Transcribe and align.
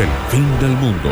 del 0.00 0.08
fin 0.30 0.46
del 0.60 0.70
mundo. 0.78 1.10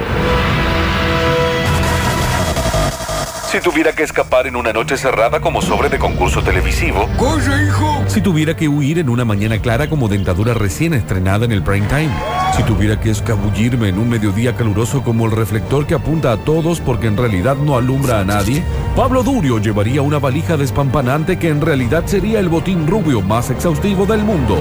Si 3.51 3.61
tuviera 3.61 3.93
que 3.93 4.03
escapar 4.03 4.47
en 4.47 4.57
una 4.57 4.73
noche 4.73 4.97
cerrada 4.97 5.41
como 5.41 5.61
sobre 5.61 5.91
de 5.91 5.99
concurso 5.99 6.43
televisivo. 6.43 7.07
¡Coya, 7.19 7.63
hijo! 7.63 8.03
Si 8.07 8.23
tuviera 8.23 8.57
que 8.57 8.67
huir 8.67 8.99
en 8.99 9.11
una 9.11 9.27
mañana 9.27 9.59
clara 9.59 9.91
como 9.91 10.09
dentadura 10.09 10.55
recién 10.55 10.95
estrenada 10.95 11.45
en 11.45 11.53
el 11.53 11.63
prime 11.63 11.87
time. 11.87 12.38
Si 12.57 12.63
tuviera 12.65 12.99
que 12.99 13.11
escabullirme 13.11 13.89
en 13.89 13.99
un 13.99 14.09
mediodía 14.09 14.55
caluroso 14.55 15.03
como 15.03 15.27
el 15.27 15.33
reflector 15.33 15.87
que 15.87 15.95
apunta 15.95 16.33
a 16.33 16.37
todos 16.37 16.81
porque 16.81 17.07
en 17.07 17.17
realidad 17.17 17.57
no 17.57 17.77
alumbra 17.77 18.21
a 18.21 18.25
nadie. 18.25 18.65
Pablo 18.97 19.23
Durio 19.23 19.59
llevaría 19.59 20.03
una 20.03 20.19
valija 20.19 20.57
despampanante 20.57 21.39
que 21.39 21.49
en 21.49 21.61
realidad 21.61 22.05
sería 22.07 22.41
el 22.41 22.49
botín 22.49 22.87
rubio 22.87 23.23
más 23.23 23.51
exhaustivo 23.51 24.07
del 24.07 24.25
mundo. 24.25 24.59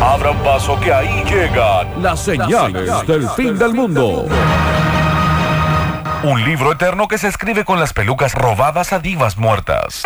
Abran 0.00 0.38
paso 0.42 0.78
que 0.80 0.92
ahí 0.92 1.22
llegan 1.24 2.02
las 2.02 2.20
señales, 2.20 2.90
del 3.06 3.28
fin 3.30 3.58
del 3.58 3.74
mundo. 3.74 4.26
Un 6.22 6.42
libro 6.42 6.72
eterno 6.72 7.06
que 7.06 7.18
se 7.18 7.28
escribe 7.28 7.66
con 7.66 7.78
las 7.78 7.92
pelucas 7.92 8.34
robadas 8.34 8.94
a 8.94 8.98
divas 8.98 9.36
muertas. 9.36 10.04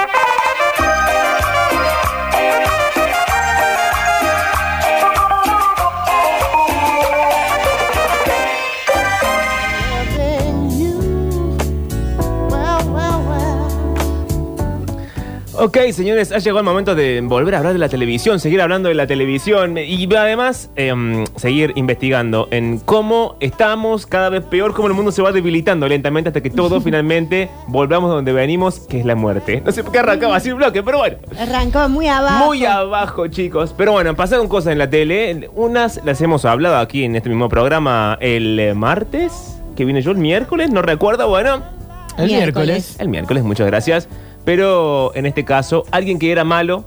Ok, 15.61 15.77
señores, 15.91 16.31
ha 16.31 16.39
llegado 16.39 16.61
el 16.61 16.65
momento 16.65 16.95
de 16.95 17.21
volver 17.21 17.57
a 17.57 17.59
hablar 17.59 17.73
de 17.73 17.81
la 17.81 17.89
televisión, 17.89 18.39
seguir 18.39 18.63
hablando 18.63 18.89
de 18.89 18.95
la 18.95 19.09
televisión 19.09 19.77
y 19.77 20.09
además 20.15 20.71
em, 20.77 21.25
seguir 21.35 21.73
investigando 21.75 22.47
en 22.53 22.79
cómo 22.79 23.35
estamos 23.41 24.07
cada 24.07 24.29
vez 24.29 24.45
peor, 24.45 24.73
cómo 24.73 24.87
el 24.87 24.95
mundo 24.95 25.11
se 25.11 25.21
va 25.21 25.33
debilitando 25.33 25.89
lentamente 25.89 26.29
hasta 26.29 26.43
que 26.43 26.51
todos 26.51 26.85
finalmente 26.85 27.51
volvamos 27.67 28.09
donde 28.09 28.33
venimos, 28.33 28.79
que 28.79 29.01
es 29.01 29.05
la 29.05 29.17
muerte. 29.17 29.61
No 29.65 29.73
sé 29.73 29.83
por 29.83 29.91
qué 29.91 29.99
arrancaba 29.99 30.37
así 30.37 30.51
el 30.51 30.55
bloque, 30.55 30.85
pero 30.85 30.99
bueno. 30.99 31.17
Arrancó 31.37 31.89
muy 31.89 32.07
abajo. 32.07 32.47
Muy 32.47 32.65
abajo, 32.65 33.27
chicos. 33.27 33.75
Pero 33.77 33.91
bueno, 33.91 34.15
pasaron 34.15 34.47
cosas 34.47 34.75
en 34.75 34.79
la 34.79 34.89
tele. 34.89 35.51
Unas 35.57 36.01
las 36.05 36.21
hemos 36.21 36.45
hablado 36.45 36.77
aquí 36.77 37.03
en 37.03 37.17
este 37.17 37.31
mismo 37.31 37.49
programa 37.49 38.17
el 38.21 38.77
martes, 38.77 39.61
que 39.75 39.85
vine 39.85 40.03
yo 40.03 40.13
el 40.13 40.19
miércoles, 40.19 40.71
no 40.71 40.83
recuerdo, 40.83 41.29
bueno. 41.29 41.63
El 42.17 42.27
Miércoles. 42.27 42.67
miércoles. 42.67 42.97
El 43.01 43.09
miércoles, 43.09 43.43
muchas 43.45 43.67
gracias. 43.67 44.09
Pero 44.49 45.13
en 45.15 45.27
este 45.27 45.45
caso, 45.45 45.85
alguien 45.91 46.19
que 46.19 46.33
era 46.33 46.43
malo, 46.43 46.83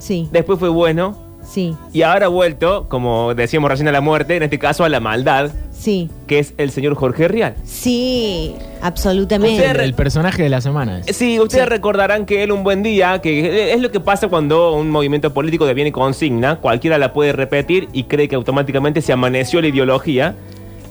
Sí, 0.00 0.28
después 0.32 0.58
fue 0.58 0.68
bueno, 0.70 1.16
sí, 1.48 1.72
y 1.92 2.02
ahora 2.02 2.26
ha 2.26 2.28
vuelto, 2.28 2.88
como 2.88 3.32
decíamos 3.32 3.70
recién 3.70 3.86
a 3.86 3.92
la 3.92 4.00
muerte, 4.00 4.34
en 4.34 4.42
este 4.42 4.58
caso 4.58 4.82
a 4.82 4.88
la 4.88 4.98
maldad, 4.98 5.52
sí. 5.70 6.10
que 6.26 6.40
es 6.40 6.52
el 6.58 6.72
señor 6.72 6.96
Jorge 6.96 7.28
Rial. 7.28 7.54
Sí, 7.64 8.56
absolutamente. 8.82 9.64
Usted 9.64 9.80
El 9.82 9.94
personaje 9.94 10.42
de 10.42 10.48
la 10.48 10.60
semana. 10.60 10.98
es. 11.06 11.14
Sí, 11.16 11.38
ustedes 11.38 11.62
Sí. 11.66 11.70
recordarán 11.70 12.26
que 12.26 12.42
él 12.42 12.50
un 12.50 12.64
buen 12.64 12.82
día, 12.82 13.20
que 13.20 13.72
es 13.72 13.80
lo 13.80 13.92
que 13.92 14.00
pasa 14.00 14.26
cuando 14.26 14.72
un 14.74 14.90
movimiento 14.90 15.32
político 15.32 15.64
deviene 15.64 15.92
consigna, 15.92 16.56
cualquiera 16.56 16.98
la 16.98 17.12
puede 17.12 17.30
repetir 17.32 17.88
y 17.92 18.02
cree 18.02 18.26
que 18.26 18.34
automáticamente 18.34 19.00
se 19.00 19.12
amaneció 19.12 19.60
la 19.62 19.68
ideología. 19.68 20.34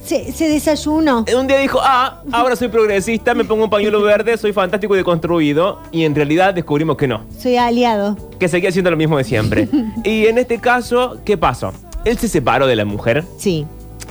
Se, 0.06 0.32
se 0.32 0.48
desayunó. 0.48 1.26
Un 1.38 1.48
día 1.48 1.58
dijo, 1.58 1.80
ah, 1.82 2.22
ahora 2.32 2.56
soy 2.56 2.68
progresista, 2.68 3.34
me 3.34 3.44
pongo 3.44 3.64
un 3.64 3.70
pañuelo 3.70 4.02
verde, 4.02 4.38
soy 4.38 4.54
fantástico 4.54 4.94
y 4.94 4.98
deconstruido, 4.98 5.80
y 5.92 6.04
en 6.06 6.14
realidad 6.14 6.54
descubrimos 6.54 6.96
que 6.98 7.08
no. 7.08 7.24
Soy 7.40 7.58
aliado. 7.58 8.16
que 8.40 8.48
seguía 8.48 8.70
haciendo 8.70 8.92
lo 8.92 8.98
mismo 8.98 9.18
de 9.18 9.24
siempre. 9.24 9.68
y 10.04 10.28
en 10.28 10.38
este 10.38 10.60
caso, 10.60 11.18
¿qué 11.26 11.38
pasó? 11.38 11.74
Él 12.06 12.18
se 12.20 12.28
separó 12.28 12.68
de 12.68 12.76
la 12.76 12.86
mujer. 12.86 13.24
Sí. 13.38 13.66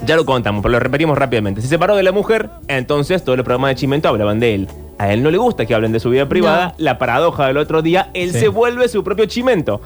Ya 0.05 0.17
lo 0.17 0.25
contamos, 0.27 0.63
pero 0.63 0.73
lo 0.73 0.81
repetimos 0.81 1.17
rápidamente. 1.17 1.61
Se 1.63 1.69
separó 1.69 1.95
de 1.95 2.03
la 2.03 2.11
mujer, 2.11 2.51
entonces 2.67 3.23
todos 3.23 3.39
los 3.39 3.45
programas 3.45 3.71
de 3.71 3.77
Chimento 3.77 4.09
hablaban 4.09 4.41
de 4.41 4.55
él. 4.55 4.69
A 4.99 5.13
él 5.13 5.23
no 5.23 5.31
le 5.31 5.39
gusta 5.39 5.65
que 5.65 5.75
hablen 5.75 5.93
de 5.93 6.01
su 6.01 6.11
vida 6.11 6.29
privada. 6.29 6.75
La 6.79 6.99
paradoja 6.99 7.47
del 7.47 7.57
otro 7.57 7.83
día, 7.83 8.11
él 8.15 8.33
Sí. 8.33 8.41
se 8.41 8.49
vuelve 8.49 8.89
su 8.89 9.05
propio 9.05 9.27
Chimento. 9.27 9.81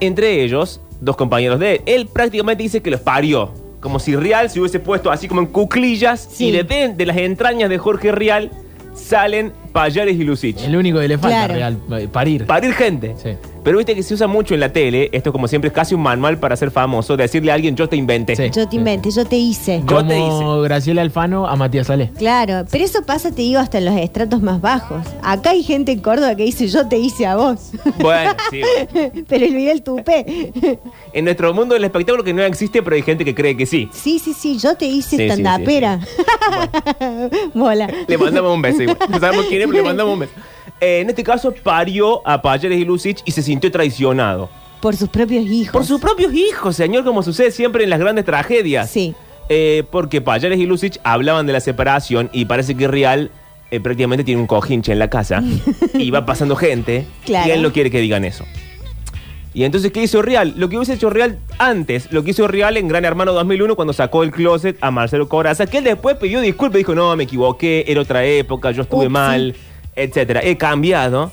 Entre 0.00 0.42
ellos, 0.42 0.80
dos 1.00 1.16
compañeros 1.16 1.60
de 1.60 1.76
él. 1.76 1.82
Él 1.86 2.06
prácticamente 2.12 2.62
dice 2.64 2.82
que 2.82 2.90
los 2.90 3.00
parió. 3.00 3.52
Como 3.82 3.98
si 3.98 4.16
Real 4.16 4.48
se 4.48 4.60
hubiese 4.60 4.78
puesto 4.80 5.10
así 5.10 5.28
como 5.28 5.42
en 5.42 5.48
cuclillas. 5.48 6.26
Sí. 6.32 6.46
Y 6.46 6.52
de, 6.52 6.62
de, 6.64 6.94
de 6.94 7.04
las 7.06 7.16
entrañas 7.18 7.68
de 7.68 7.76
Jorge 7.76 8.12
Real 8.12 8.50
salen 8.94 9.52
Payares 9.72 10.16
y 10.16 10.24
Lucich. 10.24 10.62
El 10.64 10.76
único 10.76 10.98
que 11.00 11.08
le 11.08 11.18
falta, 11.18 11.36
Claro. 11.46 11.54
real, 11.54 11.78
eh, 11.98 12.08
parir. 12.10 12.46
Parir 12.46 12.72
gente. 12.72 13.14
Sí. 13.22 13.30
Pero 13.62 13.78
viste 13.78 13.94
que 13.94 14.02
se 14.02 14.14
usa 14.14 14.26
mucho 14.26 14.54
en 14.54 14.60
la 14.60 14.72
tele, 14.72 15.08
esto 15.12 15.32
como 15.32 15.46
siempre 15.46 15.68
es 15.68 15.74
casi 15.74 15.94
un 15.94 16.02
manual 16.02 16.38
para 16.38 16.56
ser 16.56 16.70
famoso, 16.70 17.16
decirle 17.16 17.52
a 17.52 17.54
alguien 17.54 17.76
yo 17.76 17.88
te 17.88 17.96
inventé. 17.96 18.34
Sí. 18.34 18.50
Yo 18.52 18.68
te 18.68 18.76
inventé, 18.76 19.10
yo 19.10 19.24
te 19.24 19.36
hice. 19.36 19.82
Yo 19.86 20.04
te 20.04 20.18
Como 20.18 20.60
Graciela 20.62 21.02
Alfano 21.02 21.46
a 21.46 21.54
Matías 21.54 21.88
Ale. 21.88 22.10
Claro, 22.18 22.64
pero 22.70 22.84
eso 22.84 23.02
pasa, 23.02 23.30
te 23.30 23.42
digo, 23.42 23.60
hasta 23.60 23.78
en 23.78 23.84
los 23.84 23.96
estratos 23.96 24.42
más 24.42 24.60
bajos. 24.60 25.06
Acá 25.22 25.50
hay 25.50 25.62
gente 25.62 25.92
en 25.92 26.00
Córdoba 26.00 26.34
que 26.34 26.44
dice, 26.44 26.66
yo 26.66 26.88
te 26.88 26.98
hice 26.98 27.26
a 27.26 27.36
vos. 27.36 27.70
Bueno, 28.00 28.34
sí. 28.50 28.62
pero 29.28 29.46
olvidé 29.46 29.72
el 29.72 29.82
tupé. 29.82 30.80
En 31.12 31.24
nuestro 31.24 31.54
mundo 31.54 31.74
del 31.74 31.84
espectáculo 31.84 32.24
que 32.24 32.32
no 32.32 32.42
existe, 32.42 32.82
pero 32.82 32.96
hay 32.96 33.02
gente 33.02 33.24
que 33.24 33.34
cree 33.34 33.56
que 33.56 33.66
sí. 33.66 33.88
sí, 33.92 34.18
sí, 34.18 34.34
sí, 34.34 34.58
yo 34.58 34.76
te 34.76 34.86
hice 34.86 35.16
Sí, 35.16 35.16
sí, 35.18 35.28
tandapera. 35.28 36.00
Mola. 37.54 37.88
Le 38.06 38.18
mandamos 38.18 38.54
un 38.54 38.62
beso 38.62 38.82
igual. 38.82 38.98
No 39.08 39.20
sabemos 39.20 39.46
quién 39.46 39.62
es, 39.62 39.66
pero 39.68 39.82
le 39.82 39.88
mandamos 39.88 40.14
un 40.14 40.20
beso. 40.20 40.32
Eh, 40.82 40.98
en 41.00 41.08
este 41.08 41.22
caso, 41.22 41.54
parió 41.62 42.26
a 42.26 42.42
Payares 42.42 42.76
y 42.76 42.84
Lucich 42.84 43.22
y 43.24 43.30
se 43.30 43.40
sintió 43.40 43.70
traicionado. 43.70 44.50
Por 44.80 44.96
sus 44.96 45.08
propios 45.08 45.44
hijos. 45.46 45.72
Por 45.72 45.84
sus 45.84 46.00
propios 46.00 46.34
hijos, 46.34 46.74
señor, 46.74 47.04
como 47.04 47.22
sucede 47.22 47.52
siempre 47.52 47.84
en 47.84 47.90
las 47.90 48.00
grandes 48.00 48.24
tragedias. 48.24 48.90
Sí. 48.90 49.14
Eh, 49.48 49.84
porque 49.92 50.20
Payares 50.20 50.58
y 50.58 50.66
Lucich 50.66 50.98
hablaban 51.04 51.46
de 51.46 51.52
la 51.52 51.60
separación 51.60 52.30
y 52.32 52.46
parece 52.46 52.74
que 52.74 52.88
Real 52.88 53.30
eh, 53.70 53.78
prácticamente 53.78 54.24
tiene 54.24 54.40
un 54.40 54.48
cojinche 54.48 54.90
en 54.90 54.98
la 54.98 55.08
casa 55.08 55.40
y 55.94 56.10
va 56.10 56.26
pasando 56.26 56.56
gente 56.56 57.06
Claro. 57.24 57.48
y 57.48 57.52
él 57.52 57.62
no 57.62 57.72
quiere 57.72 57.88
que 57.88 58.00
digan 58.00 58.24
eso. 58.24 58.44
Y 59.54 59.62
entonces, 59.62 59.92
¿qué 59.92 60.02
hizo 60.02 60.20
Real? 60.20 60.54
Lo 60.56 60.68
que 60.68 60.76
hubiese 60.78 60.94
hecho 60.94 61.10
Real 61.10 61.38
antes, 61.58 62.10
lo 62.10 62.24
que 62.24 62.30
hizo 62.30 62.48
Real 62.48 62.76
en 62.76 62.88
Gran 62.88 63.04
Hermano 63.04 63.32
2001 63.34 63.76
cuando 63.76 63.92
sacó 63.92 64.24
el 64.24 64.32
closet 64.32 64.78
a 64.80 64.90
Marcelo 64.90 65.28
Coraza, 65.28 65.66
que 65.66 65.78
él 65.78 65.84
después 65.84 66.16
pidió 66.16 66.40
disculpas, 66.40 66.78
dijo, 66.78 66.94
no, 66.96 67.14
me 67.14 67.22
equivoqué, 67.24 67.84
era 67.86 68.00
otra 68.00 68.24
época, 68.24 68.72
yo 68.72 68.82
estuve 68.82 69.08
mal, 69.08 69.54
etcétera. 69.96 70.40
He 70.42 70.56
cambiado. 70.56 71.30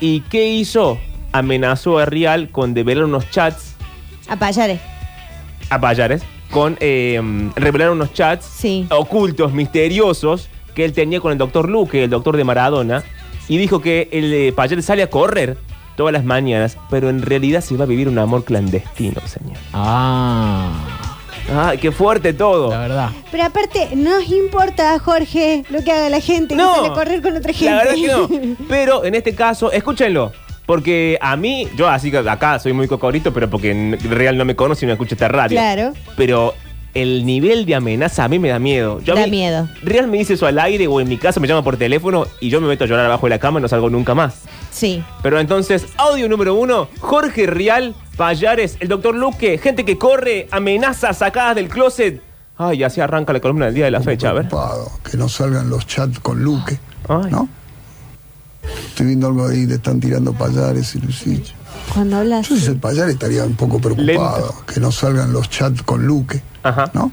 ¿Y 0.00 0.20
qué 0.22 0.48
hizo? 0.48 0.98
Amenazó 1.32 1.98
a 1.98 2.06
Real 2.06 2.48
con 2.50 2.72
develar 2.74 3.04
unos 3.04 3.28
chats 3.30 3.74
A 4.28 4.36
Payares. 4.36 4.80
a 5.70 5.80
Payares 5.80 6.22
con 6.50 6.76
eh, 6.80 7.20
revelar 7.56 7.90
unos 7.90 8.12
chats 8.14 8.46
Sí. 8.46 8.86
ocultos, 8.90 9.52
misteriosos 9.52 10.48
que 10.74 10.84
él 10.86 10.92
tenía 10.92 11.20
con 11.20 11.32
el 11.32 11.38
doctor 11.38 11.68
Luque, 11.68 12.04
el 12.04 12.10
doctor 12.10 12.36
de 12.36 12.44
Maradona, 12.44 13.02
y 13.48 13.58
dijo 13.58 13.80
que 13.80 14.08
el 14.12 14.32
eh, 14.32 14.52
Payares 14.52 14.84
sale 14.86 15.02
a 15.02 15.10
correr 15.10 15.58
todas 15.96 16.12
las 16.12 16.24
mañanas, 16.24 16.78
pero 16.88 17.10
en 17.10 17.20
realidad 17.20 17.60
se 17.60 17.76
va 17.76 17.84
a 17.84 17.86
vivir 17.88 18.08
un 18.08 18.18
amor 18.18 18.44
clandestino, 18.44 19.20
señor. 19.26 19.56
Ah, 19.74 20.97
¡Ay, 21.54 21.78
qué 21.78 21.90
fuerte 21.92 22.32
todo! 22.32 22.70
la 22.70 22.78
verdad. 22.80 23.10
Pero 23.30 23.44
aparte, 23.44 23.88
no 23.94 24.18
os 24.18 24.28
importa, 24.28 24.98
Jorge, 24.98 25.64
lo 25.70 25.82
que 25.82 25.92
haga 25.92 26.08
la 26.10 26.20
gente, 26.20 26.54
que 26.56 26.60
sale 26.62 26.88
a 26.88 26.92
correr 26.92 27.22
con 27.22 27.36
otra 27.36 27.52
gente. 27.52 27.74
La 27.74 27.84
verdad 27.84 27.94
que 27.94 28.06
no. 28.48 28.56
Pero 28.68 29.04
en 29.04 29.14
este 29.14 29.34
caso, 29.34 29.72
escúchenlo. 29.72 30.32
Porque 30.66 31.16
a 31.22 31.34
mí, 31.36 31.66
yo 31.76 31.88
así 31.88 32.10
que 32.10 32.18
acá 32.18 32.58
soy 32.58 32.74
muy 32.74 32.86
cocorito, 32.86 33.32
pero 33.32 33.48
porque 33.48 33.70
en 33.70 33.98
real 34.10 34.36
no 34.36 34.44
me 34.44 34.54
conoce 34.54 34.84
y 34.84 34.86
no 34.86 34.92
escucho 34.92 35.14
esta 35.14 35.26
radio. 35.26 35.56
Claro. 35.56 35.94
Pero 36.14 36.52
el 36.92 37.24
nivel 37.24 37.64
de 37.64 37.74
amenaza 37.74 38.24
a 38.24 38.28
mí 38.28 38.38
me 38.38 38.50
da 38.50 38.58
miedo. 38.58 39.00
Yo 39.00 39.14
Da 39.14 39.24
mí- 39.24 39.30
miedo. 39.30 39.66
Real 39.82 40.08
me 40.08 40.18
dice 40.18 40.34
eso 40.34 40.44
al 40.46 40.58
aire 40.58 40.86
o 40.86 41.00
en 41.00 41.08
mi 41.08 41.16
casa 41.16 41.40
me 41.40 41.48
llama 41.48 41.64
por 41.64 41.78
teléfono 41.78 42.26
y 42.38 42.50
yo 42.50 42.60
me 42.60 42.68
meto 42.68 42.84
a 42.84 42.86
llorar 42.86 43.06
abajo 43.06 43.24
de 43.24 43.30
la 43.30 43.38
cama 43.38 43.60
y 43.60 43.62
no 43.62 43.68
salgo 43.68 43.88
nunca 43.88 44.14
más. 44.14 44.42
Sí. 44.70 45.02
Pero 45.22 45.40
entonces, 45.40 45.86
audio 45.96 46.28
número 46.28 46.52
uno, 46.54 46.88
Jorge 47.00 47.46
Real, 47.46 47.94
Payares, 48.18 48.76
el 48.80 48.88
doctor 48.88 49.14
Luque, 49.14 49.56
gente 49.58 49.84
que 49.84 49.96
corre, 49.96 50.48
amenazas 50.50 51.18
sacadas 51.18 51.54
del 51.54 51.68
closet. 51.68 52.20
Ay, 52.58 52.82
así 52.82 53.00
arranca 53.00 53.32
la 53.32 53.38
columna 53.40 53.66
del 53.66 53.74
día 53.76 53.84
de 53.84 53.92
la 53.92 54.00
fecha, 54.00 54.30
a 54.30 54.32
ver. 54.32 54.48
Preocupado, 54.48 54.90
que 55.08 55.16
no 55.16 55.28
salgan 55.28 55.70
los 55.70 55.86
chats 55.86 56.18
con 56.18 56.42
Luque, 56.42 56.80
Ay. 57.08 57.30
¿no? 57.30 57.48
Estoy 58.88 59.06
viendo 59.06 59.28
algo 59.28 59.46
ahí, 59.46 59.64
le 59.66 59.76
están 59.76 60.00
tirando 60.00 60.32
payares 60.32 60.92
y 60.96 60.98
Lucich. 60.98 61.54
Cuando 61.94 62.16
hablas. 62.16 62.48
Yo 62.48 62.56
si 62.56 62.62
soy 62.62 62.74
payar 62.74 63.08
estaría 63.08 63.44
un 63.44 63.54
poco 63.54 63.78
preocupado, 63.80 64.46
Lento. 64.48 64.66
que 64.66 64.80
no 64.80 64.90
salgan 64.90 65.32
los 65.32 65.48
chats 65.48 65.80
con 65.82 66.04
Luque, 66.04 66.42
Ajá. 66.64 66.90
¿no? 66.92 67.12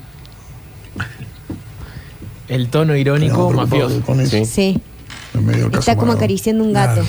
El 2.47 2.69
tono 2.69 2.95
irónico 2.95 3.51
mafioso. 3.51 4.01
con 4.01 4.19
eso, 4.21 4.31
Sí. 4.37 4.45
Sí. 4.45 4.81
en 5.35 5.45
medio 5.45 5.61
del 5.63 5.71
caso 5.71 5.79
Está 5.81 5.93
como 5.95 6.07
Maradona. 6.07 6.19
acariciando 6.25 6.63
un 6.63 6.73
gato. 6.73 7.01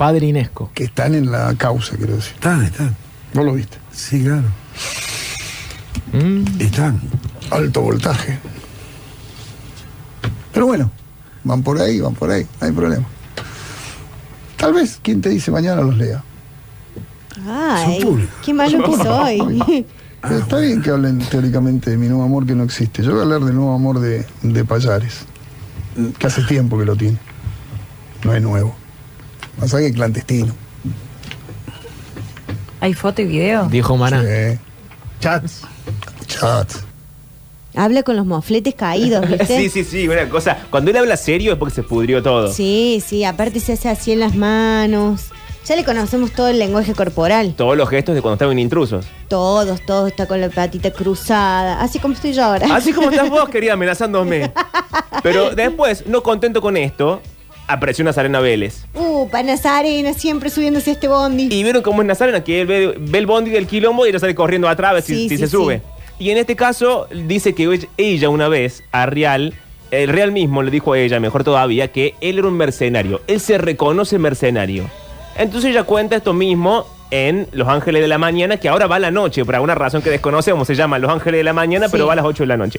Padre 0.00 0.28
Inesco. 0.28 0.70
Que 0.72 0.84
están 0.84 1.14
en 1.14 1.30
la 1.30 1.54
causa, 1.56 1.94
quiero 1.94 2.16
decir. 2.16 2.32
Están, 2.32 2.64
están. 2.64 2.96
¿Vos 3.34 3.44
lo 3.44 3.52
viste? 3.52 3.76
Sí, 3.92 4.24
claro. 4.24 4.48
Mm, 6.14 6.58
Están. 6.58 6.98
Alto 7.50 7.82
voltaje. 7.82 8.38
Pero 10.54 10.64
bueno, 10.68 10.90
van 11.44 11.62
por 11.62 11.78
ahí, 11.78 12.00
van 12.00 12.14
por 12.14 12.30
ahí, 12.30 12.46
no 12.62 12.66
hay 12.66 12.72
problema. 12.72 13.04
Tal 14.56 14.72
vez, 14.72 14.98
¿quién 15.02 15.20
te 15.20 15.28
dice 15.28 15.50
mañana 15.50 15.82
los 15.82 15.94
lea? 15.98 16.24
Ay, 17.46 18.26
qué 18.42 18.54
malo 18.54 18.82
que 18.82 18.96
soy. 18.96 19.86
Está 20.30 20.60
bien 20.60 20.80
que 20.80 20.88
hablen 20.88 21.18
teóricamente 21.18 21.90
de 21.90 21.98
mi 21.98 22.08
nuevo 22.08 22.24
amor 22.24 22.46
que 22.46 22.54
no 22.54 22.64
existe. 22.64 23.02
Yo 23.02 23.10
voy 23.10 23.20
a 23.20 23.24
hablar 23.24 23.40
del 23.40 23.54
nuevo 23.54 23.74
amor 23.74 24.00
de, 24.00 24.24
de 24.40 24.64
Payares, 24.64 25.26
que 26.18 26.26
hace 26.26 26.42
tiempo 26.44 26.78
que 26.78 26.86
lo 26.86 26.96
tiene. 26.96 27.18
No 28.24 28.34
es 28.34 28.40
nuevo. 28.40 28.79
Pasa 29.58 29.78
que 29.78 29.86
es 29.86 29.92
clandestino. 29.92 30.54
¿Hay 32.80 32.94
foto 32.94 33.22
y 33.22 33.26
video? 33.26 33.66
Dijo 33.66 33.96
Maná. 33.96 34.22
Sí. 34.22 34.58
Chats. 35.20 35.62
Chat. 36.26 36.72
Habla 37.74 38.02
con 38.02 38.16
los 38.16 38.26
mofletes 38.26 38.74
caídos, 38.74 39.28
¿viste? 39.28 39.46
Sí, 39.46 39.68
sí, 39.68 39.84
sí, 39.84 40.08
una 40.08 40.28
cosa. 40.28 40.56
Cuando 40.70 40.90
él 40.90 40.96
habla 40.96 41.16
serio 41.16 41.52
es 41.52 41.58
porque 41.58 41.74
se 41.74 41.82
pudrió 41.82 42.22
todo. 42.22 42.52
Sí, 42.52 43.02
sí, 43.06 43.24
aparte 43.24 43.60
se 43.60 43.74
hace 43.74 43.88
así 43.88 44.12
en 44.12 44.20
las 44.20 44.34
manos. 44.34 45.26
Ya 45.66 45.76
le 45.76 45.84
conocemos 45.84 46.32
todo 46.32 46.48
el 46.48 46.58
lenguaje 46.58 46.94
corporal. 46.94 47.54
Todos 47.54 47.76
los 47.76 47.88
gestos 47.88 48.14
de 48.14 48.22
cuando 48.22 48.34
estaban 48.34 48.58
intrusos. 48.58 49.06
Todos, 49.28 49.84
todos 49.84 50.08
está 50.08 50.26
con 50.26 50.40
la 50.40 50.48
patita 50.48 50.90
cruzada. 50.90 51.80
Así 51.80 51.98
como 51.98 52.14
estoy 52.14 52.32
yo 52.32 52.44
ahora. 52.44 52.74
Así 52.74 52.92
como 52.92 53.10
estás 53.10 53.28
vos, 53.28 53.48
querida, 53.50 53.74
amenazándome. 53.74 54.50
Pero 55.22 55.54
después, 55.54 56.06
no 56.06 56.22
contento 56.22 56.62
con 56.62 56.76
esto, 56.76 57.20
apareció 57.72 58.04
Nazarena 58.04 58.40
Vélez. 58.40 58.84
Uh, 58.94 59.28
para 59.28 59.44
Nazarena, 59.44 60.12
siempre 60.14 60.50
subiéndose 60.50 60.90
a 60.90 60.92
este 60.94 61.08
bondi. 61.08 61.48
Y 61.50 61.62
vieron 61.62 61.82
cómo 61.82 62.02
es 62.02 62.08
Nazarena, 62.08 62.42
que 62.42 62.60
él 62.60 62.66
ve, 62.66 62.94
ve 62.98 63.18
el 63.18 63.26
bondi 63.26 63.50
del 63.50 63.66
quilombo 63.66 64.06
y 64.06 64.10
ella 64.10 64.18
sale 64.18 64.34
corriendo 64.34 64.68
atrás 64.68 64.90
a 64.90 64.94
ver 64.94 65.02
si, 65.02 65.14
Sí, 65.14 65.28
si 65.28 65.36
sí, 65.36 65.38
se 65.38 65.48
sube. 65.48 65.82
Y 66.18 66.30
en 66.30 66.38
este 66.38 66.54
caso, 66.54 67.08
dice 67.26 67.54
que 67.54 67.88
ella 67.96 68.28
una 68.28 68.48
vez 68.48 68.84
a 68.92 69.06
Real, 69.06 69.54
el 69.90 70.08
Real 70.08 70.32
mismo 70.32 70.62
le 70.62 70.70
dijo 70.70 70.92
a 70.92 70.98
ella, 70.98 71.18
mejor 71.18 71.44
todavía, 71.44 71.88
que 71.88 72.14
él 72.20 72.38
era 72.38 72.48
un 72.48 72.58
mercenario. 72.58 73.22
Él 73.26 73.40
se 73.40 73.56
reconoce 73.56 74.18
mercenario. 74.18 74.84
Entonces 75.38 75.70
ella 75.70 75.84
cuenta 75.84 76.16
esto 76.16 76.34
mismo 76.34 76.86
en 77.10 77.48
Los 77.52 77.68
Ángeles 77.68 78.02
de 78.02 78.08
la 78.08 78.18
Mañana, 78.18 78.56
que 78.58 78.68
ahora 78.68 78.86
va 78.86 78.96
a 78.96 78.98
la 79.00 79.10
noche, 79.10 79.44
por 79.44 79.54
alguna 79.54 79.74
razón 79.74 80.02
que 80.02 80.10
desconocemos, 80.10 80.66
se 80.66 80.74
llama 80.74 80.98
Los 80.98 81.10
Ángeles 81.10 81.38
de 81.38 81.44
la 81.44 81.52
Mañana, 81.52 81.86
Sí. 81.86 81.92
pero 81.92 82.06
va 82.06 82.12
a 82.12 82.16
las 82.16 82.24
8 82.24 82.42
de 82.44 82.46
la 82.46 82.56
noche. 82.56 82.78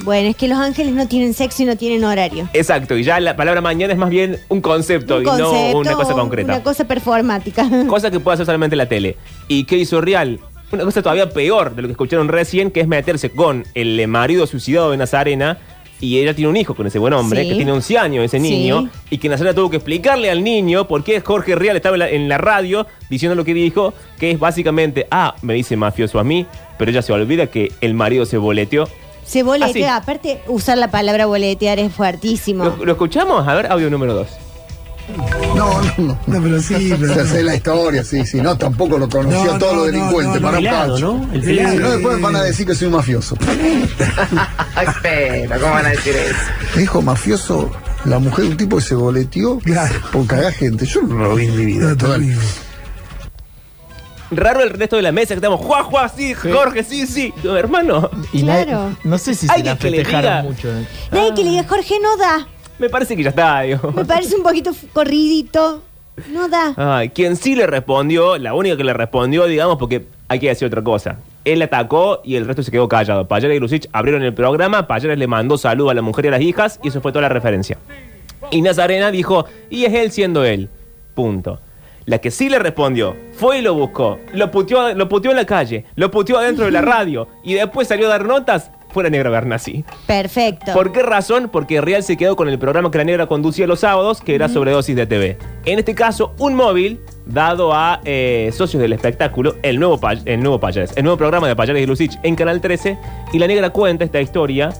Bueno, 0.00 0.28
es 0.30 0.36
que 0.36 0.48
los 0.48 0.58
ángeles 0.58 0.94
no 0.94 1.06
tienen 1.08 1.34
sexo 1.34 1.62
y 1.62 1.66
no 1.66 1.76
tienen 1.76 2.04
horario. 2.04 2.48
Exacto, 2.54 2.96
y 2.96 3.02
ya 3.04 3.20
la 3.20 3.36
palabra 3.36 3.60
mañana 3.60 3.92
es 3.92 3.98
más 3.98 4.08
bien 4.10 4.38
un 4.48 4.60
concepto, 4.62 5.16
Un 5.16 5.22
y 5.22 5.24
concepto, 5.26 5.72
no 5.72 5.78
una 5.78 5.92
cosa 5.92 6.12
concreta. 6.14 6.52
Una 6.54 6.62
cosa 6.62 6.84
performática. 6.84 7.68
Cosa 7.88 8.10
que 8.10 8.20
puede 8.20 8.34
hacer 8.34 8.46
solamente 8.46 8.76
la 8.76 8.86
tele. 8.86 9.16
¿Y 9.48 9.64
qué 9.64 9.76
hizo 9.76 10.00
Real? 10.00 10.40
Una 10.72 10.84
cosa 10.84 11.02
todavía 11.02 11.28
peor 11.30 11.74
de 11.74 11.82
lo 11.82 11.88
que 11.88 11.92
escucharon 11.92 12.28
recién, 12.28 12.70
que 12.70 12.80
es 12.80 12.86
meterse 12.86 13.30
con 13.30 13.64
el 13.74 14.06
marido 14.06 14.46
suicidado 14.46 14.92
de 14.92 14.96
Nazarena. 14.98 15.58
Y 16.00 16.18
ella 16.18 16.34
tiene 16.34 16.48
un 16.48 16.56
hijo 16.56 16.74
con 16.74 16.86
ese 16.86 16.98
buen 16.98 17.12
hombre, 17.12 17.42
Sí. 17.42 17.50
que 17.50 17.54
tiene 17.56 17.72
11 17.72 17.98
años 17.98 18.24
ese 18.24 18.38
niño, 18.40 18.88
y 19.10 19.18
que 19.18 19.28
Nazarena 19.28 19.54
tuvo 19.54 19.68
que 19.68 19.76
explicarle 19.76 20.30
al 20.30 20.42
niño 20.42 20.88
por 20.88 21.04
qué 21.04 21.20
Jorge 21.20 21.54
Real 21.54 21.76
estaba 21.76 21.96
en 21.96 21.98
la, 21.98 22.08
en 22.10 22.28
la 22.28 22.38
radio 22.38 22.86
diciendo 23.10 23.34
lo 23.34 23.44
que 23.44 23.52
dijo, 23.52 23.92
que 24.18 24.30
es 24.30 24.38
básicamente, 24.38 25.06
ah, 25.10 25.34
me 25.42 25.52
dice 25.54 25.76
mafioso 25.76 26.18
a 26.18 26.24
mí, 26.24 26.46
pero 26.78 26.90
ella 26.90 27.02
se 27.02 27.12
olvida 27.12 27.48
que 27.48 27.70
el 27.82 27.92
marido 27.94 28.24
se 28.24 28.38
boleteó. 28.38 28.88
Se 29.26 29.42
boletea. 29.42 29.96
Así. 29.96 30.02
Aparte, 30.02 30.40
usar 30.48 30.78
la 30.78 30.90
palabra 30.90 31.26
boletear 31.26 31.78
es 31.78 31.92
fuertísimo. 31.92 32.64
¿Lo, 32.64 32.84
lo 32.84 32.92
escuchamos? 32.92 33.46
A 33.46 33.54
ver, 33.54 33.66
audio 33.70 33.90
número 33.90 34.14
2. 34.14 34.26
No, 35.56 35.82
no, 35.82 35.92
no. 35.98 36.18
No, 36.26 36.42
pero 36.42 36.60
sí, 36.60 36.94
pero. 37.00 37.14
Se 37.14 37.20
hace 37.20 37.42
la 37.42 37.54
historia, 37.56 38.04
sí, 38.04 38.24
sí. 38.26 38.40
No, 38.40 38.56
tampoco 38.56 38.98
lo 38.98 39.08
conoció 39.08 39.52
No, 39.52 39.58
todos 39.58 39.72
los 39.76 39.86
no, 39.86 39.92
delincuentes. 39.92 40.40
no, 40.40 40.46
para 40.46 40.58
un 40.58 40.64
pelado, 40.64 40.94
cacho. 40.94 41.14
¿no? 41.14 41.32
El 41.34 41.40
Sí, 41.40 41.46
pelado. 41.46 41.72
si 41.72 41.78
no, 41.78 41.90
después 41.90 42.20
van 42.20 42.36
a 42.36 42.42
decir 42.42 42.66
que 42.66 42.74
soy 42.74 42.86
un 42.88 42.92
mafioso. 42.94 43.36
Ay, 44.74 44.86
pero, 45.02 45.60
¿cómo 45.60 45.72
van 45.72 45.86
a 45.86 45.90
decir 45.90 46.14
eso? 46.16 46.36
Dijo 46.78 47.02
mafioso 47.02 47.70
la 48.04 48.18
mujer 48.18 48.44
de 48.46 48.50
un 48.52 48.56
tipo 48.56 48.76
que 48.76 48.82
se 48.82 48.94
boleteó 48.94 49.58
Claro. 49.58 49.94
por 50.12 50.26
cagar 50.26 50.52
gente. 50.52 50.86
Yo 50.86 51.02
no 51.02 51.16
lo 51.16 51.34
vi 51.34 51.46
en 51.46 51.56
mi 51.56 51.64
vida. 51.66 51.88
No, 51.90 51.96
Total. 51.96 52.20
terrible. 52.20 52.42
Raro 54.32 54.62
el 54.62 54.70
resto 54.70 54.94
de 54.94 55.02
la 55.02 55.10
mesa 55.10 55.28
que 55.30 55.34
estamos, 55.34 55.60
Juan, 55.60 55.82
Juan, 55.84 56.08
sí, 56.16 56.34
Jorge, 56.34 56.84
sí, 56.84 57.04
sí. 57.08 57.34
No, 57.42 57.56
hermano, 57.56 58.08
Y 58.32 58.42
la- 58.42 58.62
Claro. 58.64 58.96
no 59.02 59.18
sé 59.18 59.34
si 59.34 59.48
se 59.48 59.62
la 59.64 59.74
festejaron 59.76 60.44
mucho. 60.44 60.68
eh. 60.70 60.86
Nadie 61.10 61.34
que 61.34 61.42
le 61.44 61.50
diga, 61.50 61.64
Jorge, 61.68 61.94
no 62.00 62.16
da. 62.16 62.46
Me 62.80 62.88
parece 62.88 63.14
que 63.14 63.22
ya 63.22 63.30
está, 63.30 63.60
digo. 63.60 63.92
Me 63.92 64.04
parece 64.04 64.36
un 64.36 64.42
poquito 64.42 64.72
corridito. 64.92 65.82
No 66.32 66.48
da. 66.48 66.74
Ay, 66.76 67.10
quien 67.10 67.36
sí 67.36 67.54
le 67.54 67.66
respondió, 67.66 68.36
la 68.38 68.54
única 68.54 68.76
que 68.76 68.84
le 68.84 68.92
respondió, 68.92 69.46
digamos, 69.46 69.76
porque 69.78 70.06
hay 70.28 70.38
que 70.38 70.48
decir 70.48 70.66
otra 70.66 70.82
cosa. 70.82 71.18
Él 71.44 71.62
atacó 71.62 72.20
y 72.24 72.36
el 72.36 72.46
resto 72.46 72.62
se 72.62 72.70
quedó 72.70 72.88
callado. 72.88 73.28
Payares 73.28 73.56
y 73.56 73.60
Lucich 73.60 73.88
abrieron 73.92 74.22
el 74.22 74.34
programa, 74.34 74.86
Payares 74.86 75.18
le 75.18 75.26
mandó 75.26 75.56
saludos 75.56 75.92
a 75.92 75.94
la 75.94 76.02
mujer 76.02 76.26
y 76.26 76.28
a 76.28 76.30
las 76.32 76.40
hijas 76.40 76.80
y 76.82 76.88
eso 76.88 77.00
fue 77.00 77.12
toda 77.12 77.22
la 77.22 77.28
referencia. 77.28 77.78
Y 78.50 78.62
Nazarena 78.62 79.10
dijo, 79.10 79.46
y 79.70 79.84
es 79.84 79.94
él 79.94 80.10
siendo 80.10 80.44
él. 80.44 80.68
Punto. 81.14 81.60
La 82.06 82.18
que 82.18 82.30
sí 82.30 82.48
le 82.48 82.58
respondió 82.58 83.14
fue 83.32 83.58
y 83.58 83.62
lo 83.62 83.74
buscó, 83.74 84.18
lo 84.32 84.50
puteó, 84.50 84.94
lo 84.94 85.08
puteó 85.08 85.30
en 85.30 85.36
la 85.36 85.46
calle, 85.46 85.84
lo 85.94 86.10
puteó 86.10 86.38
adentro 86.38 86.64
de 86.64 86.70
la 86.70 86.80
radio 86.82 87.28
y 87.44 87.54
después 87.54 87.88
salió 87.88 88.06
a 88.06 88.10
dar 88.10 88.26
notas, 88.26 88.70
fue 88.92 89.02
la 89.04 89.10
negra 89.10 89.30
Bernassi. 89.30 89.84
Perfecto. 90.06 90.72
¿Por 90.72 90.92
qué 90.92 91.02
razón? 91.02 91.48
Porque 91.52 91.80
Real 91.80 92.02
se 92.02 92.16
quedó 92.16 92.36
con 92.36 92.48
el 92.48 92.58
programa 92.58 92.90
que 92.90 92.98
la 92.98 93.04
negra 93.04 93.26
conducía 93.26 93.66
los 93.66 93.80
sábados, 93.80 94.20
que 94.20 94.34
era 94.34 94.48
sobredosis 94.48 94.94
de 94.96 95.06
TV. 95.06 95.38
En 95.64 95.78
este 95.78 95.94
caso, 95.94 96.34
un 96.38 96.54
móvil 96.54 97.00
dado 97.26 97.72
a 97.74 98.00
eh, 98.04 98.50
socios 98.52 98.80
del 98.82 98.92
espectáculo, 98.92 99.54
el 99.62 99.78
nuevo, 99.78 99.98
pa- 99.98 100.14
el 100.24 100.40
nuevo 100.40 100.58
Payares, 100.58 100.92
el 100.96 101.04
nuevo 101.04 101.16
programa 101.16 101.46
de 101.48 101.54
Payares 101.56 101.82
y 101.82 101.86
Lucich 101.86 102.18
en 102.22 102.34
Canal 102.34 102.60
13, 102.60 102.98
y 103.32 103.38
la 103.38 103.46
negra 103.46 103.70
cuenta 103.70 104.04
esta 104.04 104.20
historia 104.20 104.70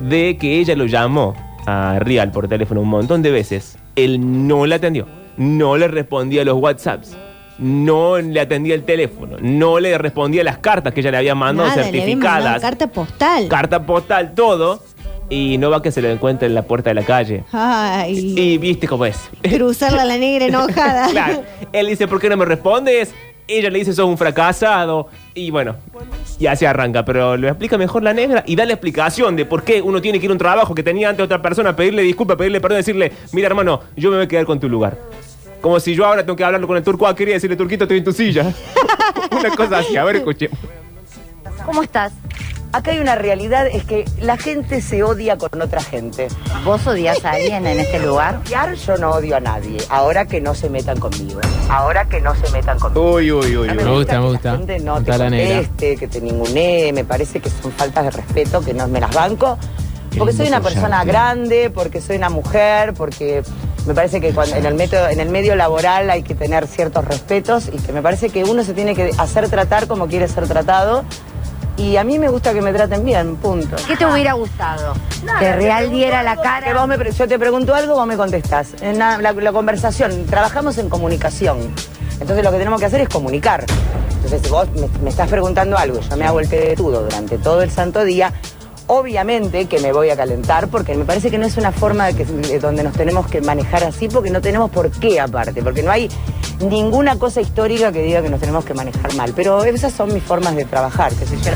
de 0.00 0.36
que 0.36 0.58
ella 0.58 0.76
lo 0.76 0.86
llamó 0.86 1.34
a 1.66 1.98
Real 2.00 2.30
por 2.30 2.48
teléfono 2.48 2.80
un 2.80 2.88
montón 2.88 3.22
de 3.22 3.30
veces. 3.30 3.78
Él 3.96 4.46
no 4.48 4.66
le 4.66 4.74
atendió, 4.76 5.06
no 5.36 5.76
le 5.76 5.88
respondía 5.88 6.42
a 6.42 6.44
los 6.44 6.56
WhatsApps. 6.56 7.16
No 7.60 8.18
le 8.18 8.40
atendía 8.40 8.74
el 8.74 8.84
teléfono, 8.84 9.36
no 9.40 9.78
le 9.78 9.96
respondía 9.98 10.42
las 10.42 10.58
cartas 10.58 10.94
que 10.94 11.00
ella 11.00 11.10
le 11.10 11.18
había 11.18 11.34
mandado 11.34 11.68
Nada, 11.68 11.82
le 11.82 11.88
había 11.88 12.16
mandado 12.16 12.54
certificadas 12.54 12.62
carta 12.62 12.86
postal. 12.86 13.48
carta 13.48 13.86
postal, 13.86 14.34
todo, 14.34 14.82
y 15.30 15.58
no 15.58 15.70
va 15.70 15.80
que 15.80 15.92
se 15.92 16.02
lo 16.02 16.08
encuentre 16.08 16.48
en 16.48 16.54
la 16.54 16.62
puerta 16.62 16.90
de 16.90 16.94
la 16.94 17.04
calle. 17.04 17.44
Ay. 17.52 18.34
Y 18.36 18.58
viste 18.58 18.88
cómo 18.88 19.06
es. 19.06 19.30
Cruzarla 19.42 20.02
a 20.02 20.04
la 20.04 20.18
negra 20.18 20.46
enojada. 20.46 21.08
claro. 21.10 21.42
Él 21.72 21.86
dice, 21.86 22.08
¿por 22.08 22.20
qué 22.20 22.28
no 22.28 22.36
me 22.36 22.44
respondes? 22.44 23.14
Ella 23.46 23.70
le 23.70 23.78
dice, 23.78 23.92
sos 23.92 24.06
un 24.06 24.18
fracasado. 24.18 25.08
Y 25.34 25.50
bueno, 25.50 25.76
ya 26.38 26.56
se 26.56 26.66
arranca, 26.66 27.04
pero 27.04 27.36
lo 27.36 27.48
explica 27.48 27.78
mejor 27.78 28.02
la 28.02 28.12
negra 28.12 28.42
y 28.46 28.56
da 28.56 28.64
la 28.64 28.72
explicación 28.72 29.36
de 29.36 29.44
por 29.44 29.62
qué 29.62 29.82
uno 29.82 30.00
tiene 30.00 30.18
que 30.18 30.26
ir 30.26 30.30
a 30.30 30.34
un 30.34 30.38
trabajo 30.38 30.74
que 30.74 30.82
tenía 30.82 31.08
antes 31.08 31.24
otra 31.24 31.40
persona, 31.40 31.76
pedirle 31.76 32.02
disculpas, 32.02 32.36
pedirle 32.36 32.60
perdón, 32.60 32.78
decirle, 32.78 33.12
mira 33.32 33.46
hermano, 33.46 33.80
yo 33.96 34.10
me 34.10 34.16
voy 34.16 34.24
a 34.24 34.28
quedar 34.28 34.46
con 34.46 34.58
tu 34.58 34.68
lugar. 34.68 34.98
Como 35.60 35.78
si 35.80 35.94
yo 35.94 36.06
ahora 36.06 36.22
tengo 36.24 36.36
que 36.36 36.44
hablarlo 36.44 36.66
con 36.66 36.76
el 36.76 36.82
turco, 36.82 37.06
ah, 37.06 37.14
quería 37.14 37.34
decirle, 37.34 37.56
turquito, 37.56 37.84
estoy 37.84 37.98
en 37.98 38.04
tu 38.04 38.12
silla. 38.12 38.52
Una 39.32 39.50
cosa 39.54 39.78
así, 39.78 39.96
a 39.96 40.04
ver, 40.04 40.16
escuchemos. 40.16 40.58
¿Cómo 41.64 41.82
estás? 41.82 42.12
Acá 42.72 42.92
hay 42.92 43.00
una 43.00 43.16
realidad, 43.16 43.66
es 43.66 43.84
que 43.84 44.04
la 44.20 44.36
gente 44.36 44.80
se 44.80 45.02
odia 45.02 45.36
con 45.36 45.60
otra 45.60 45.82
gente. 45.82 46.28
¿Vos 46.64 46.86
odias 46.86 47.24
a 47.24 47.32
alguien 47.32 47.66
en 47.66 47.80
este 47.80 47.98
lugar? 47.98 48.36
Odiar, 48.46 48.74
yo 48.74 48.96
no 48.96 49.10
odio 49.10 49.36
a 49.36 49.40
nadie. 49.40 49.78
Ahora 49.88 50.26
que 50.26 50.40
no 50.40 50.54
se 50.54 50.70
metan 50.70 51.00
conmigo. 51.00 51.40
Ahora 51.68 52.04
que 52.08 52.20
no 52.20 52.32
se 52.36 52.48
metan 52.52 52.78
conmigo. 52.78 53.14
Uy, 53.14 53.32
uy, 53.32 53.56
uy, 53.56 53.66
No 53.66 53.72
uy. 53.72 53.76
Me 53.84 53.90
gusta, 53.90 54.12
que 54.12 54.18
me 54.18 54.24
la 54.24 54.30
gusta. 54.30 54.56
gente 54.56 54.78
no 54.78 54.94
te 54.94 55.00
Está 55.10 55.18
la 55.18 55.30
negra. 55.30 55.56
conteste, 55.56 55.96
que 55.96 56.06
te 56.06 56.20
ningunee, 56.20 56.92
me 56.92 57.04
parece 57.04 57.40
que 57.40 57.50
son 57.50 57.72
faltas 57.72 58.04
de 58.04 58.10
respeto, 58.12 58.60
que 58.64 58.72
no 58.72 58.86
me 58.86 59.00
las 59.00 59.12
banco. 59.12 59.58
Porque 60.16 60.32
soy 60.32 60.46
una 60.46 60.60
persona 60.60 61.04
grande, 61.04 61.70
porque 61.70 62.00
soy 62.00 62.16
una 62.18 62.30
mujer, 62.30 62.94
porque 62.94 63.42
me 63.86 63.94
parece 63.94 64.20
que 64.20 64.32
cuando- 64.32 64.56
en, 64.56 64.66
el 64.66 64.74
método, 64.74 65.08
en 65.08 65.20
el 65.20 65.28
medio 65.30 65.54
laboral 65.56 66.10
hay 66.10 66.22
que 66.22 66.34
tener 66.34 66.66
ciertos 66.66 67.04
respetos 67.04 67.68
y 67.72 67.78
que 67.78 67.92
me 67.92 68.02
parece 68.02 68.30
que 68.30 68.44
uno 68.44 68.62
se 68.64 68.74
tiene 68.74 68.94
que 68.94 69.12
hacer 69.18 69.48
tratar 69.48 69.86
como 69.86 70.06
quiere 70.06 70.28
ser 70.28 70.46
tratado. 70.46 71.04
Y 71.76 71.96
a 71.96 72.04
mí 72.04 72.18
me 72.18 72.28
gusta 72.28 72.52
que 72.52 72.60
me 72.60 72.74
traten 72.74 73.04
bien, 73.06 73.36
punto. 73.36 73.76
¿Qué 73.86 73.96
te 73.96 74.04
hubiera 74.04 74.34
gustado? 74.34 74.92
¿Que 75.38 75.52
Real 75.56 75.88
diera 75.90 76.22
la 76.22 76.36
Que 76.36 76.42
cara? 76.42 76.74
vos 76.74 76.86
me 76.86 77.10
yo 77.10 77.26
te 77.26 77.38
pregunto 77.38 77.74
algo, 77.74 77.94
vos 77.94 78.06
me 78.06 78.16
contestás. 78.18 78.68
En 78.82 78.98
la, 78.98 79.16
la- 79.16 79.32
la 79.32 79.52
conversación, 79.52 80.26
trabajamos 80.26 80.76
en 80.76 80.90
comunicación. 80.90 81.72
Entonces 82.20 82.44
lo 82.44 82.50
que 82.50 82.58
tenemos 82.58 82.80
que 82.80 82.86
hacer 82.86 83.00
es 83.00 83.08
comunicar. 83.08 83.64
Entonces 84.16 84.42
si 84.42 84.50
vos 84.50 84.68
me, 84.72 84.88
me 85.02 85.08
estás 85.08 85.28
preguntando 85.30 85.78
algo, 85.78 86.00
yo 86.00 86.16
me 86.18 86.26
hago 86.26 86.40
el 86.40 86.48
pedetudo 86.48 87.02
durante 87.04 87.38
todo 87.38 87.62
el 87.62 87.70
santo 87.70 88.04
día, 88.04 88.30
obviamente 88.92 89.66
que 89.66 89.78
me 89.78 89.92
voy 89.92 90.10
a 90.10 90.16
calentar 90.16 90.66
porque 90.66 90.96
me 90.96 91.04
parece 91.04 91.30
que 91.30 91.38
no 91.38 91.46
es 91.46 91.56
una 91.56 91.70
forma 91.70 92.06
de 92.06 92.14
que, 92.14 92.24
de 92.24 92.58
donde 92.58 92.82
nos 92.82 92.92
tenemos 92.92 93.28
que 93.28 93.40
manejar 93.40 93.84
así 93.84 94.08
porque 94.08 94.30
no 94.30 94.40
tenemos 94.40 94.68
por 94.70 94.90
qué 94.90 95.20
aparte, 95.20 95.62
porque 95.62 95.84
no 95.84 95.92
hay 95.92 96.08
ninguna 96.60 97.16
cosa 97.16 97.40
histórica 97.40 97.92
que 97.92 98.02
diga 98.02 98.20
que 98.20 98.28
nos 98.28 98.40
tenemos 98.40 98.64
que 98.64 98.74
manejar 98.74 99.14
mal. 99.14 99.32
Pero 99.36 99.62
esas 99.62 99.92
son 99.92 100.12
mis 100.12 100.24
formas 100.24 100.56
de 100.56 100.64
trabajar, 100.64 101.12
que 101.14 101.24
sé 101.24 101.36
yo. 101.36 101.52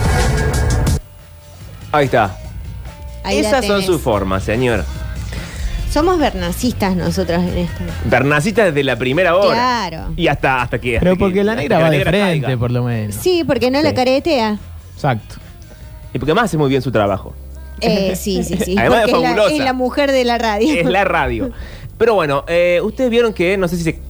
Ahí 1.91 2.05
está. 2.05 2.37
Ahí 3.25 3.39
Esas 3.41 3.67
son 3.67 3.83
sus 3.83 4.01
formas, 4.01 4.45
señor. 4.45 4.85
Somos 5.91 6.19
bernasistas 6.19 6.95
nosotros 6.95 7.43
en 7.43 7.59
esto. 7.59 7.83
Bernacita 8.05 8.65
desde 8.67 8.85
la 8.85 8.97
primera 8.97 9.35
hora. 9.37 9.55
Claro. 9.55 10.13
Y 10.17 10.29
hasta, 10.29 10.63
hasta 10.63 10.79
que. 10.79 10.99
Pero 11.01 11.13
hasta 11.13 11.19
porque 11.21 11.35
que- 11.41 11.45
la 11.45 11.55
negra 11.57 11.79
va 11.81 11.91
de 11.91 12.01
frente, 12.05 12.43
caiga. 12.47 12.59
por 12.59 12.71
lo 12.71 12.85
menos. 12.85 13.17
Sí, 13.17 13.43
porque 13.45 13.73
no 13.73 13.83
la 13.83 13.93
caretea. 13.93 14.59
Exacto. 14.95 15.37
Y 16.15 16.19
porque 16.19 16.33
más 16.33 16.45
hace 16.45 16.57
muy 16.57 16.71
bien 16.71 16.81
su 16.81 16.91
trabajo. 16.91 17.35
Eh, 17.81 18.17
sí, 18.17 18.43
sí, 18.43 18.57
sí. 18.57 18.75
Además 18.79 19.01
es 19.01 19.05
es 19.07 19.13
la, 19.13 19.21
fabulosa. 19.21 19.53
es 19.55 19.59
la 19.59 19.73
mujer 19.75 20.13
de 20.13 20.25
la 20.25 20.39
radio. 20.39 20.75
Es 20.75 20.87
la 20.87 21.05
radio. 21.05 21.51
Pero 21.99 22.15
bueno, 22.15 22.45
eh, 22.49 22.81
ustedes 22.83 23.11
vieron 23.11 23.35
que, 23.35 23.59
no 23.59 23.69
sé 23.69 23.77
si 23.77 23.83
se 23.83 24.01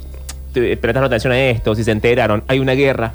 prestaron 0.76 1.04
atención 1.04 1.32
a 1.32 1.40
esto, 1.40 1.74
si 1.74 1.82
se 1.82 1.90
enteraron, 1.90 2.44
hay 2.46 2.60
una 2.60 2.74
guerra 2.74 3.14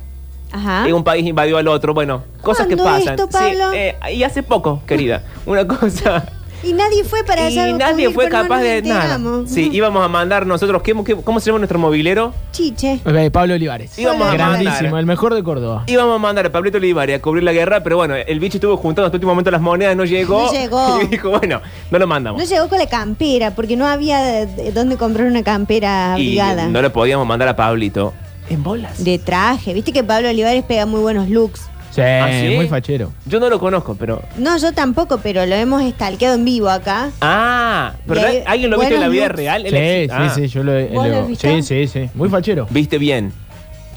Ajá. 0.52 0.88
Y 0.88 0.92
un 0.92 1.04
país 1.04 1.26
invadió 1.26 1.58
al 1.58 1.68
otro. 1.68 1.94
Bueno, 1.94 2.24
cosas 2.42 2.68
que 2.68 2.76
¿Cuándo 2.76 3.00
pasan. 3.00 3.14
esto, 3.16 3.30
Pablo? 3.30 3.72
Sí, 3.72 3.78
eh, 3.78 3.96
y 4.14 4.24
hace 4.24 4.44
poco, 4.44 4.82
querida. 4.86 5.24
Una 5.46 5.68
cosa. 5.68 6.26
Y 6.64 6.74
nadie 6.74 7.04
fue 7.04 7.24
para 7.24 7.44
y 7.44 7.48
hacer 7.48 7.60
algo 7.70 7.78
nadie 7.78 8.10
fue 8.12 8.28
capaz 8.30 8.60
de 8.62 8.82
nada. 8.82 9.20
Sí, 9.48 9.70
íbamos 9.72 10.04
a 10.04 10.08
mandar 10.08 10.46
nosotros. 10.46 10.82
¿qué, 10.84 10.94
qué- 11.06 11.16
cómo 11.16 11.40
se 11.40 11.48
llama 11.48 11.60
nuestro 11.60 11.80
movilero? 11.80 12.34
Chiche. 12.52 13.00
Pablo 13.32 13.54
Olivares. 13.54 13.98
Íbamos 13.98 14.28
a 14.28 14.34
Grandísimo, 14.34 14.74
mandar. 14.82 15.00
el 15.00 15.06
mejor 15.06 15.34
de 15.36 15.44
Córdoba. 15.44 15.84
Íbamos 15.88 16.16
a 16.16 16.20
mandar 16.20 16.46
a 16.46 16.52
Pablito 16.52 16.78
Olivares 16.78 17.18
a 17.18 17.22
cubrir 17.22 17.44
la 17.44 17.54
guerra, 17.54 17.82
pero 17.82 17.96
bueno, 17.98 18.16
el 18.16 18.40
bicho 18.40 18.58
estuvo 18.58 18.76
juntando 18.78 19.06
hasta 19.06 19.16
el 19.16 19.20
último 19.20 19.32
momento 19.34 19.52
las 19.52 19.62
monedas, 19.62 19.96
no 19.96 20.06
llegó. 20.06 20.46
No 20.46 20.52
llegó. 20.52 21.00
Y 21.04 21.08
dijo, 21.08 21.30
bueno, 21.30 21.62
no 21.92 22.00
lo 22.00 22.08
mandamos. 22.08 22.42
No 22.42 22.48
llegó 22.48 22.68
con 22.68 22.78
la 22.80 22.88
campera, 22.88 23.52
porque 23.56 23.78
no 23.78 23.88
había 23.88 24.20
de- 24.22 24.46
de 24.48 24.72
dónde 24.72 24.98
comprar 24.98 25.28
una 25.28 25.44
campera 25.44 26.16
y 26.18 26.38
abrigada. 26.40 26.68
no 26.68 26.82
le 26.82 26.90
podíamos 26.90 27.26
mandar 27.26 27.48
a 27.48 27.56
Pablito 27.56 28.14
en 28.50 28.64
bolas. 28.64 29.04
De 29.04 29.20
traje. 29.20 29.74
Viste 29.74 29.94
que 29.94 30.04
Pablo 30.04 30.28
Olivares 30.30 30.64
pega 30.64 30.86
muy 30.86 31.00
buenos 31.02 31.30
looks. 31.30 31.69
Sí, 31.92 32.02
¿Ah, 32.02 32.30
sí? 32.32 32.56
muy 32.56 32.68
fachero. 32.68 33.12
Yo 33.26 33.40
no 33.40 33.50
lo 33.50 33.60
conozco, 33.60 33.96
pero. 33.96 34.22
No, 34.38 34.58
yo 34.58 34.72
tampoco, 34.74 35.20
pero 35.20 35.46
lo 35.46 35.56
hemos 35.56 35.82
stalkeado 35.92 36.36
en 36.36 36.46
vivo 36.46 36.70
acá. 36.70 37.10
Ah, 37.22 37.94
pero 38.08 38.22
hay 38.22 38.44
¿alguien 38.46 38.70
lo 38.72 38.80
viste 38.80 38.96
en 38.96 39.02
la 39.02 39.08
vida 39.08 39.24
looks. 39.26 39.36
real? 39.36 39.66
Él 39.66 39.72
Sí, 39.72 40.08
sí, 40.08 40.10
ah, 40.12 40.30
sí, 40.36 40.48
yo 40.48 40.64
lo, 40.64 40.78
he-. 40.78 41.36
Sí, 41.36 41.64
sí, 41.64 41.88
sí. 41.88 42.10
Muy 42.14 42.30
fachero. 42.30 42.68
Viste 42.70 42.98
bien. 42.98 43.34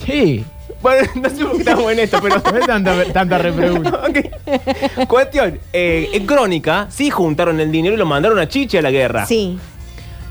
Sí. 0.06 0.44
Bueno, 0.80 1.08
no 1.14 1.30
sé 1.30 1.44
por 1.44 1.52
qué 1.52 1.58
estamos 1.58 1.92
en 1.92 1.98
esto, 2.00 2.18
pero. 2.22 2.42
No 2.52 2.58
es 2.58 2.66
tanta, 2.66 3.04
tanta 3.12 3.38
repregunta. 3.38 4.00
Ok. 4.08 5.06
Cuestión, 5.08 5.58
eh, 5.72 6.10
en 6.12 6.26
Crónica 6.26 6.86
sí 6.90 7.08
juntaron 7.10 7.60
el 7.60 7.70
dinero 7.70 7.94
y 7.94 7.98
lo 7.98 8.06
mandaron 8.06 8.38
a 8.38 8.48
Chiche 8.48 8.78
a 8.78 8.82
la 8.82 8.90
guerra. 8.90 9.26
Sí. 9.26 9.58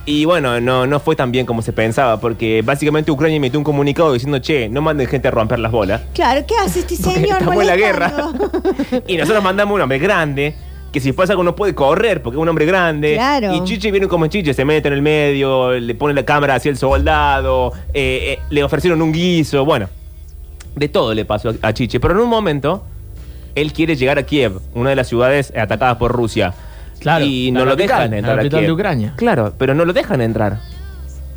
Y 0.06 0.26
bueno, 0.26 0.60
no, 0.60 0.88
no 0.88 1.00
fue 1.00 1.16
tan 1.16 1.32
bien 1.32 1.46
como 1.46 1.62
se 1.62 1.74
pensaba, 1.74 2.20
porque 2.20 2.64
básicamente 2.64 3.12
Ucrania 3.12 3.38
emitió 3.38 3.60
un 3.60 3.64
comunicado 3.64 4.14
diciendo, 4.14 4.40
che, 4.40 4.68
no 4.68 4.82
manden 4.82 5.08
gente 5.08 5.28
a 5.28 5.32
romper 5.32 5.60
las 5.60 5.72
bolas. 5.72 6.02
Claro, 6.14 6.44
¿qué 6.48 6.56
hace 6.56 6.80
este 6.80 6.96
Porque 7.04 7.20
señor? 7.20 7.38
estamos 7.40 7.62
en 7.62 7.68
la 7.68 7.76
guerra. 7.76 8.14
y 9.08 9.18
nosotros 9.18 9.44
mandamos 9.44 9.76
un 9.76 9.82
hombre 9.82 10.00
grande, 10.00 10.56
que 10.92 11.00
si 11.00 11.12
pasa 11.14 11.34
algo 11.34 11.44
no 11.44 11.56
puede 11.56 11.76
correr, 11.76 12.24
porque 12.24 12.38
es 12.38 12.42
un 12.42 12.50
hombre 12.50 12.66
grande. 12.66 13.14
Claro. 13.14 13.54
Y 13.54 13.64
Chiche 13.64 13.92
viene 13.92 14.08
como 14.08 14.26
Chiche, 14.26 14.56
se 14.56 14.66
mete 14.66 14.88
en 14.88 14.96
el 14.96 15.04
medio, 15.04 15.72
le 15.72 15.96
pone 15.96 16.16
la 16.16 16.26
cámara 16.26 16.56
hacia 16.56 16.72
el 16.72 16.78
soldado, 16.78 17.72
eh, 17.94 18.38
eh, 18.38 18.40
le 18.50 18.64
ofrecieron 18.64 19.02
un 19.02 19.12
guiso, 19.12 19.64
bueno. 19.66 19.88
De 20.76 20.90
todo 20.90 21.14
le 21.14 21.26
pasó 21.26 21.54
a 21.62 21.74
Chiche. 21.74 22.00
Pero 22.00 22.16
en 22.16 22.22
un 22.22 22.30
momento, 22.30 22.84
él 23.56 23.72
quiere 23.72 23.96
llegar 23.96 24.18
a 24.18 24.24
Kiev, 24.24 24.60
una 24.74 24.90
de 24.90 24.96
las 24.96 25.08
ciudades 25.08 25.54
atacadas 25.56 25.98
por 25.98 26.12
Rusia. 26.12 26.54
Claro, 27.02 27.26
Y 27.26 27.52
la 27.52 27.60
no 27.60 27.66
lo 27.66 27.72
capital, 27.72 27.98
dejan 27.98 28.12
la 28.12 28.18
entrar 28.18 28.34
a 28.34 28.38
capital 28.38 28.60
Kiev. 28.60 28.68
de 28.70 28.74
Ucrania. 28.74 29.14
Claro, 29.18 29.54
pero 29.58 29.74
no 29.74 29.84
lo 29.86 29.92
dejan 29.92 30.22
entrar. 30.22 30.60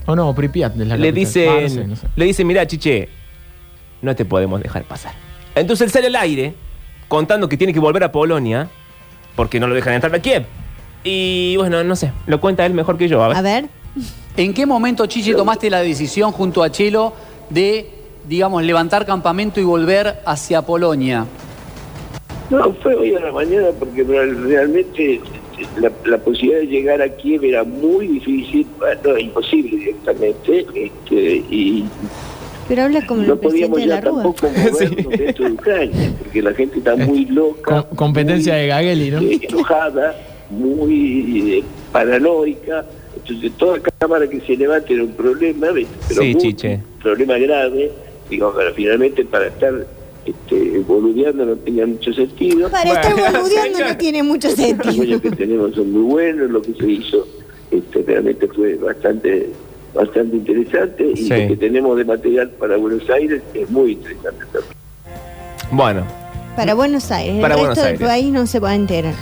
O 0.06 0.14
no, 0.14 0.32
Pripyat 0.34 0.78
es 0.78 0.86
la 0.86 0.96
le 0.96 1.10
dicen, 1.12 1.48
Ah, 1.50 1.60
no 1.62 1.68
sé, 1.68 1.84
no 1.86 1.96
sé. 1.96 2.06
le 2.14 2.24
dicen, 2.26 2.46
mira, 2.46 2.66
Chiche, 2.66 3.08
no 4.02 4.14
te 4.14 4.24
podemos 4.24 4.62
dejar 4.62 4.84
pasar. 4.84 5.12
Entonces 5.54 5.86
él 5.86 5.90
sale 5.92 6.06
al 6.08 6.16
aire 6.16 6.54
contando 7.08 7.48
que 7.48 7.56
tiene 7.56 7.72
que 7.72 7.80
volver 7.80 8.04
a 8.04 8.12
Polonia 8.12 8.68
porque 9.34 9.58
no 9.58 9.66
lo 9.66 9.74
dejan 9.74 9.94
entrar 9.94 10.14
a 10.14 10.18
Kiev. 10.20 10.44
Y 11.02 11.56
bueno, 11.56 11.82
no 11.84 11.96
sé, 11.96 12.12
lo 12.26 12.40
cuenta 12.40 12.64
él 12.66 12.74
mejor 12.74 12.96
que 12.98 13.08
yo. 13.08 13.22
A 13.24 13.28
ver. 13.28 13.36
A 13.36 13.42
ver. 13.42 13.64
¿En 14.36 14.52
qué 14.52 14.66
momento, 14.66 15.06
Chiche, 15.06 15.34
tomaste 15.34 15.70
la 15.70 15.80
decisión 15.80 16.32
junto 16.32 16.62
a 16.62 16.70
Chelo 16.70 17.14
de, 17.50 17.88
digamos, 18.28 18.62
levantar 18.64 19.06
campamento 19.06 19.60
y 19.60 19.64
volver 19.64 20.20
hacia 20.26 20.62
Polonia? 20.62 21.24
No, 22.50 22.72
fue 22.82 22.94
hoy 22.94 23.14
a 23.14 23.20
la 23.20 23.32
mañana 23.32 23.68
porque 23.78 24.02
real- 24.02 24.44
realmente 24.48 25.20
la, 25.80 25.90
la 26.06 26.18
posibilidad 26.18 26.60
de 26.60 26.66
llegar 26.66 27.02
a 27.02 27.08
Kiev 27.08 27.44
era 27.44 27.64
muy 27.64 28.06
difícil, 28.08 28.66
bueno, 28.78 29.18
imposible 29.18 29.76
directamente, 29.76 30.66
este, 30.74 31.14
y 31.50 31.84
Pero 32.68 32.82
habla 32.82 33.06
como 33.06 33.22
no 33.22 33.32
el 33.34 33.38
presidente 33.38 33.68
podíamos 33.70 33.78
de 33.80 33.86
la 33.86 34.00
Rúa. 34.00 34.22
tampoco 34.22 34.48
movernos 34.70 35.08
dentro 35.18 35.44
de 35.46 35.52
Ucrania, 35.52 36.12
porque 36.18 36.42
la 36.42 36.54
gente 36.54 36.78
está 36.78 36.96
muy 36.96 37.24
loca, 37.26 37.82
Com- 37.82 37.96
competencia 37.96 38.54
de 38.54 38.66
Gageli, 38.68 39.10
¿no? 39.10 39.20
eh, 39.20 39.40
enojada, 39.48 40.14
muy 40.50 41.58
eh, 41.58 41.64
paranoica, 41.92 42.84
entonces 43.16 43.52
toda 43.56 43.78
cámara 43.98 44.28
que 44.28 44.40
se 44.40 44.56
levante 44.56 44.94
era 44.94 45.02
un 45.04 45.12
problema, 45.12 45.68
pero 46.08 46.22
Sí, 46.22 46.32
muy- 46.32 46.40
Chiche. 46.42 46.74
un 46.96 46.98
problema 47.00 47.38
grave, 47.38 47.90
digo, 48.30 48.52
pero 48.56 48.72
finalmente 48.74 49.24
para 49.24 49.46
estar 49.48 49.72
este, 50.26 50.78
boludeando 50.80 51.44
no 51.46 51.56
tenía 51.56 51.86
mucho 51.86 52.12
sentido. 52.12 52.70
Para 52.70 52.92
estar 53.00 53.14
boludeando 53.14 53.80
no 53.80 53.96
tiene 53.96 54.22
mucho 54.22 54.48
Los 54.48 54.56
sentido. 54.56 54.90
apoyos 54.92 55.20
que 55.22 55.30
tenemos 55.30 55.74
son 55.74 55.90
muy 55.92 56.02
buenos, 56.02 56.50
lo 56.50 56.62
que 56.62 56.74
se 56.74 56.90
hizo 56.90 57.26
este, 57.70 58.02
realmente 58.06 58.46
fue 58.48 58.74
bastante 58.76 59.50
bastante 59.94 60.36
interesante 60.36 61.12
y 61.12 61.16
Sí. 61.16 61.28
lo 61.28 61.36
que 61.48 61.56
tenemos 61.56 61.96
de 61.96 62.04
material 62.04 62.50
para 62.50 62.76
Buenos 62.76 63.08
Aires 63.10 63.42
es 63.54 63.70
muy 63.70 63.92
interesante 63.92 64.44
también. 64.52 64.72
Bueno, 65.70 66.04
Para 66.56 66.74
Buenos 66.74 67.10
Aires. 67.12 67.40
Para 67.40 67.54
el 67.54 67.60
Buenos 67.60 67.76
resto 67.76 67.86
Aires. 67.88 68.00
del 68.00 68.08
país 68.08 68.32
no 68.32 68.46
se 68.46 68.58
va 68.60 68.70
a 68.70 68.74
enterar. 68.74 69.14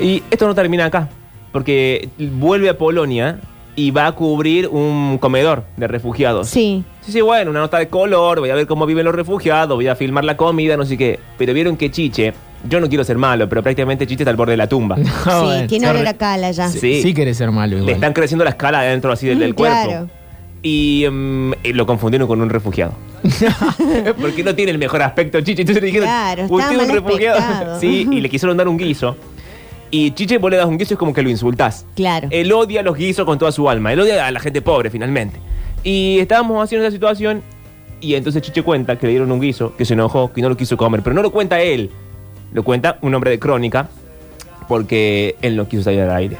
y 0.00 0.22
esto 0.30 0.46
no 0.48 0.54
termina 0.54 0.86
acá, 0.86 1.08
porque 1.52 2.08
vuelve 2.18 2.68
a 2.68 2.76
Polonia 2.76 3.40
y 3.76 3.90
va 3.90 4.06
a 4.06 4.12
cubrir 4.12 4.68
un 4.68 5.18
comedor 5.18 5.64
de 5.76 5.86
refugiados. 5.86 6.48
Sí. 6.48 6.82
Sí, 7.02 7.12
sí, 7.12 7.20
bueno, 7.20 7.50
una 7.50 7.60
nota 7.60 7.78
de 7.78 7.88
color, 7.88 8.40
voy 8.40 8.50
a 8.50 8.54
ver 8.54 8.66
cómo 8.66 8.86
viven 8.86 9.04
los 9.04 9.14
refugiados, 9.14 9.76
voy 9.76 9.86
a 9.86 9.94
filmar 9.94 10.24
la 10.24 10.36
comida, 10.36 10.76
no 10.76 10.84
sé 10.86 10.96
qué. 10.96 11.20
Pero 11.38 11.52
vieron 11.54 11.76
que 11.76 11.90
Chiche, 11.90 12.32
yo 12.68 12.80
no 12.80 12.88
quiero 12.88 13.04
ser 13.04 13.18
malo, 13.18 13.48
pero 13.48 13.62
prácticamente 13.62 14.06
Chiche 14.06 14.22
está 14.22 14.30
al 14.30 14.36
borde 14.36 14.52
de 14.52 14.56
la 14.56 14.66
tumba. 14.68 14.96
No, 15.26 15.40
sí, 15.40 15.44
bueno, 15.44 15.66
tiene 15.68 15.88
olor 15.90 16.06
a 16.08 16.14
cala 16.14 16.50
ya. 16.50 16.68
Sí. 16.70 16.78
Sí, 16.80 17.02
sí 17.02 17.14
querés 17.14 17.36
ser 17.36 17.50
malo 17.52 17.72
Le 17.76 17.78
igual. 17.82 17.94
están 17.94 18.12
creciendo 18.12 18.44
la 18.44 18.50
escala 18.50 18.80
adentro 18.80 19.12
así 19.12 19.26
del, 19.26 19.38
del 19.38 19.52
Mm, 19.52 19.56
cuerpo. 19.56 19.84
claro. 19.84 20.08
Y, 20.62 21.06
mm, 21.08 21.52
y 21.62 21.72
lo 21.74 21.86
confundieron 21.86 22.26
con 22.26 22.40
un 22.40 22.48
refugiado. 22.50 22.92
Porque 24.20 24.42
no 24.42 24.54
tiene 24.54 24.72
el 24.72 24.78
mejor 24.78 25.02
aspecto, 25.02 25.40
Chiche. 25.40 25.62
Entonces 25.62 25.82
le 25.82 25.86
dijeron, 25.88 26.08
Claro, 26.08 26.46
"¿Usted 26.48 26.80
es 26.80 26.88
un 26.88 26.94
refugiado? 26.94 27.38
aspectado. 27.38 27.80
Sí, 27.80 28.08
y 28.10 28.20
le 28.20 28.28
quisieron 28.28 28.56
dar 28.56 28.66
un 28.68 28.76
guiso. 28.76 29.16
Y 29.98 30.10
Chiche, 30.10 30.36
vos 30.36 30.50
le 30.50 30.58
das 30.58 30.66
un 30.66 30.76
guiso, 30.76 30.92
es 30.92 30.98
como 30.98 31.14
que 31.14 31.22
lo 31.22 31.30
insultás. 31.30 31.86
Claro. 31.94 32.28
Él 32.30 32.52
odia 32.52 32.82
los 32.82 32.98
guisos 32.98 33.24
con 33.24 33.38
toda 33.38 33.50
su 33.50 33.70
alma. 33.70 33.94
Él 33.94 34.00
odia 34.00 34.26
a 34.26 34.30
la 34.30 34.40
gente 34.40 34.60
pobre, 34.60 34.90
finalmente. 34.90 35.38
Y 35.84 36.18
estábamos 36.18 36.62
haciendo 36.62 36.86
esa 36.86 36.92
situación. 36.92 37.42
Y 38.02 38.14
entonces 38.14 38.42
Chiche 38.42 38.62
cuenta 38.62 38.98
que 38.98 39.06
le 39.06 39.12
dieron 39.12 39.32
un 39.32 39.40
guiso, 39.40 39.74
que 39.74 39.86
se 39.86 39.94
enojó, 39.94 40.34
que 40.34 40.42
no 40.42 40.50
lo 40.50 40.56
quiso 40.58 40.76
comer. 40.76 41.00
Pero 41.00 41.14
no 41.14 41.22
lo 41.22 41.32
cuenta 41.32 41.62
él. 41.62 41.90
Lo 42.52 42.62
cuenta 42.62 42.98
un 43.00 43.14
hombre 43.14 43.30
de 43.30 43.38
crónica. 43.38 43.88
Porque 44.68 45.36
él 45.40 45.56
no 45.56 45.66
quiso 45.66 45.84
salir 45.84 46.02
al 46.02 46.10
aire. 46.10 46.36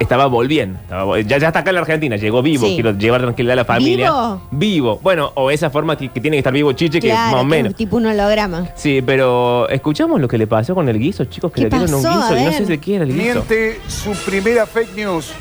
Estaba 0.00 0.26
volviendo. 0.26 0.78
Estaba 0.80 1.20
ya, 1.20 1.38
ya 1.38 1.46
está 1.48 1.60
acá 1.60 1.70
en 1.70 1.74
la 1.76 1.80
Argentina. 1.82 2.16
Llegó 2.16 2.42
vivo. 2.42 2.66
Sí. 2.66 2.74
Quiero 2.74 2.92
llevar 2.92 3.20
tranquilidad 3.20 3.52
a 3.52 3.56
la 3.56 3.64
familia. 3.64 4.10
¿Vivo? 4.10 4.42
Vivo. 4.50 5.00
Bueno, 5.02 5.30
o 5.36 5.50
esa 5.50 5.68
forma 5.70 5.96
que, 5.96 6.08
que 6.08 6.20
tiene 6.20 6.36
que 6.36 6.40
estar 6.40 6.52
vivo 6.52 6.72
Chiche, 6.72 7.00
que 7.00 7.12
más 7.12 7.34
o 7.34 7.38
que 7.40 7.44
menos. 7.44 7.70
es 7.72 7.76
tipo 7.76 7.96
un 7.98 8.06
holograma. 8.06 8.66
Sí, 8.74 9.02
pero 9.04 9.68
escuchamos 9.68 10.18
lo 10.20 10.26
que 10.26 10.38
le 10.38 10.46
pasó 10.46 10.74
con 10.74 10.88
el 10.88 10.98
guiso, 10.98 11.26
chicos, 11.26 11.52
que 11.52 11.62
¿Qué 11.68 11.70
le 11.70 11.78
dieron 11.78 11.94
un 11.94 12.02
pasó? 12.02 12.16
guiso 12.18 12.34
A 12.34 12.40
y 12.40 12.44
no 12.44 12.50
ver. 12.50 12.58
sé 12.58 12.64
de 12.66 12.78
qué 12.80 12.94
era 12.96 13.04
el 13.04 13.12
guiso. 13.12 13.34
Miente 13.34 13.80
su 13.88 14.12
primera 14.24 14.66
fake 14.66 14.96
news. 14.96 15.32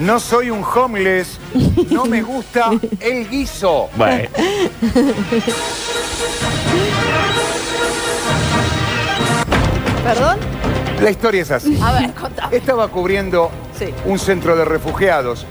No 0.00 0.18
soy 0.18 0.50
un 0.50 0.64
homeless. 0.64 1.38
No 1.90 2.04
me 2.06 2.22
gusta 2.22 2.70
el 3.00 3.28
guiso. 3.28 3.88
Bueno. 3.96 4.28
¿Perdón? 10.04 10.38
La 11.02 11.10
historia 11.10 11.42
es 11.42 11.50
así. 11.50 11.78
A 11.82 11.92
ver, 12.00 12.12
contame. 12.14 12.56
Estaba 12.56 12.88
cubriendo 12.88 13.50
Sí. 13.78 13.94
un 14.06 14.18
centro 14.18 14.56
de 14.56 14.64
refugiados 14.64 15.46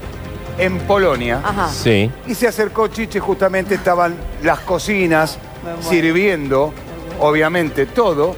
en 0.57 0.79
Polonia. 0.79 1.39
Ajá. 1.43 1.69
Sí. 1.69 2.11
Y 2.27 2.33
se 2.35 2.47
acercó 2.47 2.87
Chiche, 2.87 3.19
justamente 3.19 3.75
estaban 3.75 4.15
las 4.43 4.59
cocinas 4.61 5.37
sirviendo, 5.81 6.73
obviamente 7.19 7.85
todo, 7.85 8.35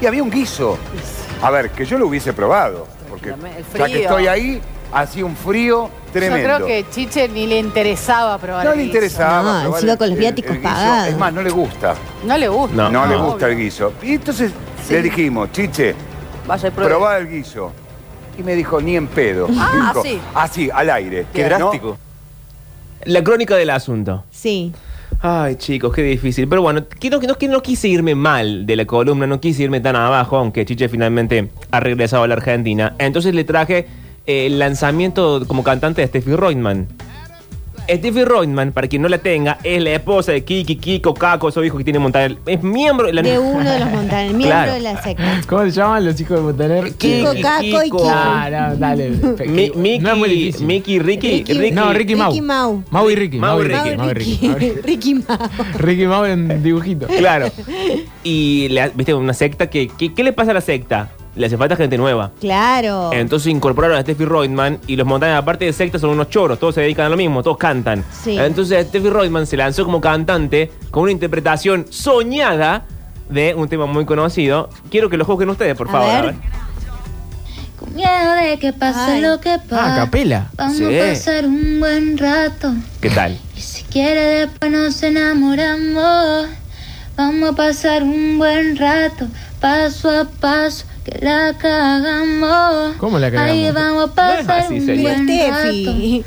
y 0.00 0.06
había 0.06 0.22
un 0.22 0.30
guiso. 0.30 0.78
A 1.42 1.50
ver, 1.50 1.70
que 1.70 1.84
yo 1.84 1.98
lo 1.98 2.06
hubiese 2.08 2.32
probado, 2.32 2.86
porque 3.08 3.30
El 3.30 3.36
ya 3.40 3.48
que 3.86 3.92
frío. 3.92 4.00
estoy 4.00 4.26
ahí, 4.26 4.60
hacía 4.92 5.24
un 5.24 5.36
frío 5.36 5.90
tremendo. 6.12 6.48
Yo 6.48 6.54
creo 6.56 6.66
que 6.66 6.86
Chiche 6.90 7.28
ni 7.28 7.46
le 7.46 7.58
interesaba 7.58 8.38
probar 8.38 8.64
no 8.64 8.72
el 8.72 8.78
le 8.78 8.84
guiso. 8.84 8.96
interesaba. 8.96 9.42
No, 9.42 9.60
probar 9.62 9.66
encima 9.78 9.92
el- 9.92 9.98
con 9.98 10.10
los 10.10 10.18
viáticos 10.18 10.52
guiso. 10.56 10.62
pagados. 10.62 11.08
Es 11.08 11.18
más, 11.18 11.32
no 11.32 11.42
le 11.42 11.50
gusta. 11.50 11.94
No 12.24 12.38
le 12.38 12.48
gusta. 12.48 12.76
No. 12.76 12.90
No, 12.90 13.06
le 13.06 13.16
gusta 13.16 13.46
el 13.48 13.56
guiso. 13.58 13.92
Y 14.02 14.14
entonces 14.14 14.52
le 14.88 15.02
dijimos, 15.02 15.50
Chiche, 15.52 15.94
Vaya 16.46 16.68
y 16.68 16.70
pruebe. 16.70 16.90
probá 16.90 17.18
el 17.18 17.28
guiso. 17.28 17.72
Y 18.38 18.42
me 18.42 18.54
dijo, 18.54 18.80
ni 18.80 18.96
en 18.96 19.06
pedo. 19.06 19.48
Ah, 19.56 19.70
Dijo, 19.92 20.00
así. 20.00 20.20
Así, 20.34 20.70
al 20.72 20.90
aire. 20.90 21.26
Qué 21.32 21.42
¿no? 21.42 21.48
drástico. 21.48 21.98
La 23.04 23.22
crónica 23.22 23.56
del 23.56 23.70
asunto. 23.70 24.24
Sí. 24.30 24.72
Ay, 25.20 25.56
chicos, 25.56 25.94
qué 25.94 26.02
difícil. 26.02 26.48
Pero 26.48 26.62
bueno, 26.62 26.86
que 26.86 27.10
no, 27.10 27.20
que 27.20 27.26
no, 27.26 27.36
que 27.36 27.48
no 27.48 27.62
quise 27.62 27.88
irme 27.88 28.14
mal 28.14 28.66
de 28.66 28.76
la 28.76 28.84
columna, 28.84 29.26
no 29.26 29.40
quise 29.40 29.62
irme 29.62 29.80
tan 29.80 29.96
abajo, 29.96 30.36
aunque 30.36 30.64
Chiche 30.64 30.88
finalmente 30.88 31.48
ha 31.70 31.80
regresado 31.80 32.24
a 32.24 32.28
la 32.28 32.34
Argentina. 32.34 32.94
Entonces 32.98 33.34
le 33.34 33.44
traje 33.44 33.86
eh, 34.26 34.46
el 34.46 34.58
lanzamiento 34.58 35.44
como 35.46 35.62
cantante 35.62 36.02
de 36.02 36.08
Steffi 36.08 36.34
Reutemann. 36.34 36.88
Steffi 37.88 38.24
Reutemann, 38.24 38.72
para 38.72 38.88
quien 38.88 39.02
no 39.02 39.08
la 39.08 39.18
tenga, 39.18 39.58
es 39.62 39.82
la 39.82 39.90
esposa 39.90 40.32
de 40.32 40.44
Kiki, 40.44 40.76
Kiko, 40.76 41.14
Caco, 41.14 41.48
esos 41.48 41.64
hijos 41.64 41.78
que 41.78 41.84
tiene 41.84 41.98
Montaner. 41.98 42.36
Es 42.46 42.62
miembro 42.62 43.06
de 43.06 43.12
la 43.12 43.22
De 43.22 43.38
uno 43.38 43.68
de 43.70 43.78
los 43.80 43.90
Montaner, 43.90 44.26
miembro 44.34 44.46
Claro. 44.48 44.72
de 44.74 44.80
la 44.80 45.02
secta. 45.02 45.40
¿Cómo 45.48 45.62
se 45.64 45.70
llaman 45.72 46.04
los 46.04 46.20
hijos 46.20 46.36
de 46.38 46.42
Montaner? 46.42 46.92
Kiko, 46.94 47.32
Caco 47.42 47.64
y 47.64 47.84
Kiko. 47.84 48.08
Ah, 48.10 48.48
no, 48.50 48.76
dale. 48.76 49.10
Mi- 49.46 49.70
Mickey, 49.74 49.98
no 50.00 50.10
es 50.12 50.16
muy 50.18 50.28
difícil. 50.28 50.66
Mickey, 50.66 50.98
Ricky, 50.98 51.28
Ricky- 51.44 51.52
Ricky. 51.54 51.70
No, 51.74 51.92
Ricky 51.92 52.14
Mau. 52.16 52.30
Ricky 52.30 52.40
Mau. 52.42 52.82
Mau 52.90 53.10
y 53.10 53.14
Ricky. 53.14 53.38
Mau 53.38 53.60
y 53.60 53.64
Ricky. 53.64 53.80
Ricky. 53.80 53.96
Mau 53.96 54.08
y 54.08 54.14
Ricky. 54.14 54.46
Mau 54.48 54.56
y 54.56 54.58
Ricky. 54.58 54.80
Ricky 54.82 55.14
Mau. 55.14 55.38
Ricky 55.78 56.06
Mau 56.06 56.24
en 56.24 56.62
dibujito. 56.62 57.06
Claro. 57.06 57.50
Y, 58.22 58.68
le- 58.70 58.90
viste, 58.94 59.14
una 59.14 59.34
secta 59.34 59.68
que, 59.68 59.88
que- 59.88 60.14
¿Qué 60.14 60.22
le 60.24 60.32
pasa 60.32 60.52
a 60.52 60.54
la 60.54 60.60
secta? 60.60 61.10
Le 61.36 61.46
hace 61.46 61.56
falta 61.56 61.74
gente 61.76 61.98
nueva. 61.98 62.30
Claro. 62.40 63.10
Entonces 63.12 63.48
incorporaron 63.50 63.96
a 63.96 64.02
Steffi 64.02 64.24
Reutemann 64.24 64.78
y 64.86 64.94
los 64.96 65.06
Montaner, 65.06 65.36
aparte 65.36 65.64
de 65.64 65.72
secta, 65.72 65.98
son 65.98 66.10
unos 66.10 66.30
choros, 66.30 66.58
todos 66.60 66.74
se 66.76 66.80
dedican 66.82 67.06
a 67.06 67.08
lo 67.08 67.16
mismo, 67.16 67.42
todos 67.42 67.56
cantan. 67.58 68.04
Sí. 68.22 68.38
Entonces 68.38 68.86
Steffi 68.86 69.10
Reutemann 69.10 69.46
se 69.46 69.56
lanzó 69.56 69.84
como 69.84 70.00
cantante 70.00 70.70
con 70.92 71.02
una 71.04 71.12
interpretación 71.12 71.86
soñada 71.90 72.84
de 73.28 73.54
un 73.54 73.68
tema 73.68 73.86
muy 73.86 74.04
conocido. 74.04 74.68
Quiero 74.90 75.10
que 75.10 75.16
lo 75.16 75.24
juzguen 75.24 75.50
ustedes, 75.50 75.76
por 75.76 75.88
A 75.88 75.92
favor. 75.92 76.06
ver. 76.08 76.16
a 76.18 76.22
ver. 76.26 76.34
Con 77.80 77.94
miedo 77.94 78.34
de 78.40 78.58
que 78.60 78.72
pase 78.72 79.12
Ay. 79.14 79.20
lo 79.22 79.40
que 79.40 79.58
pase. 79.58 79.74
Ah, 79.82 79.94
capela. 79.96 80.46
Vamos 80.56 80.76
Sí. 80.76 80.84
a 80.98 81.06
pasar 81.08 81.44
un 81.46 81.80
buen 81.80 82.16
rato. 82.16 82.72
¿Qué 83.00 83.10
tal? 83.10 83.36
Y 83.56 83.60
si 83.60 83.82
quiere 83.84 84.20
después 84.46 84.70
nos 84.70 85.02
enamoramos. 85.02 86.46
Vamos 87.16 87.50
a 87.50 87.52
pasar 87.54 88.02
un 88.02 88.38
buen 88.38 88.76
rato, 88.76 89.26
paso 89.60 90.10
a 90.10 90.24
paso, 90.24 90.84
que 91.04 91.18
la 91.24 91.54
cagamos. 91.58 92.96
¿Cómo 92.98 93.18
la 93.18 93.30
cagamos? 93.30 93.50
Ahí 93.52 93.70
vamos 93.70 94.04
a 94.04 94.06
No 94.06 94.14
pasar 94.14 94.58
es 94.58 94.64
así, 94.66 94.78
un 94.80 95.02
buen 95.02 95.28
rato. 95.28 96.24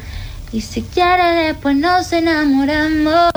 Y 0.53 0.61
si 0.61 0.81
quiere 0.83 1.47
después 1.47 1.75
nos 1.75 2.11
enamoramos. 2.13 3.31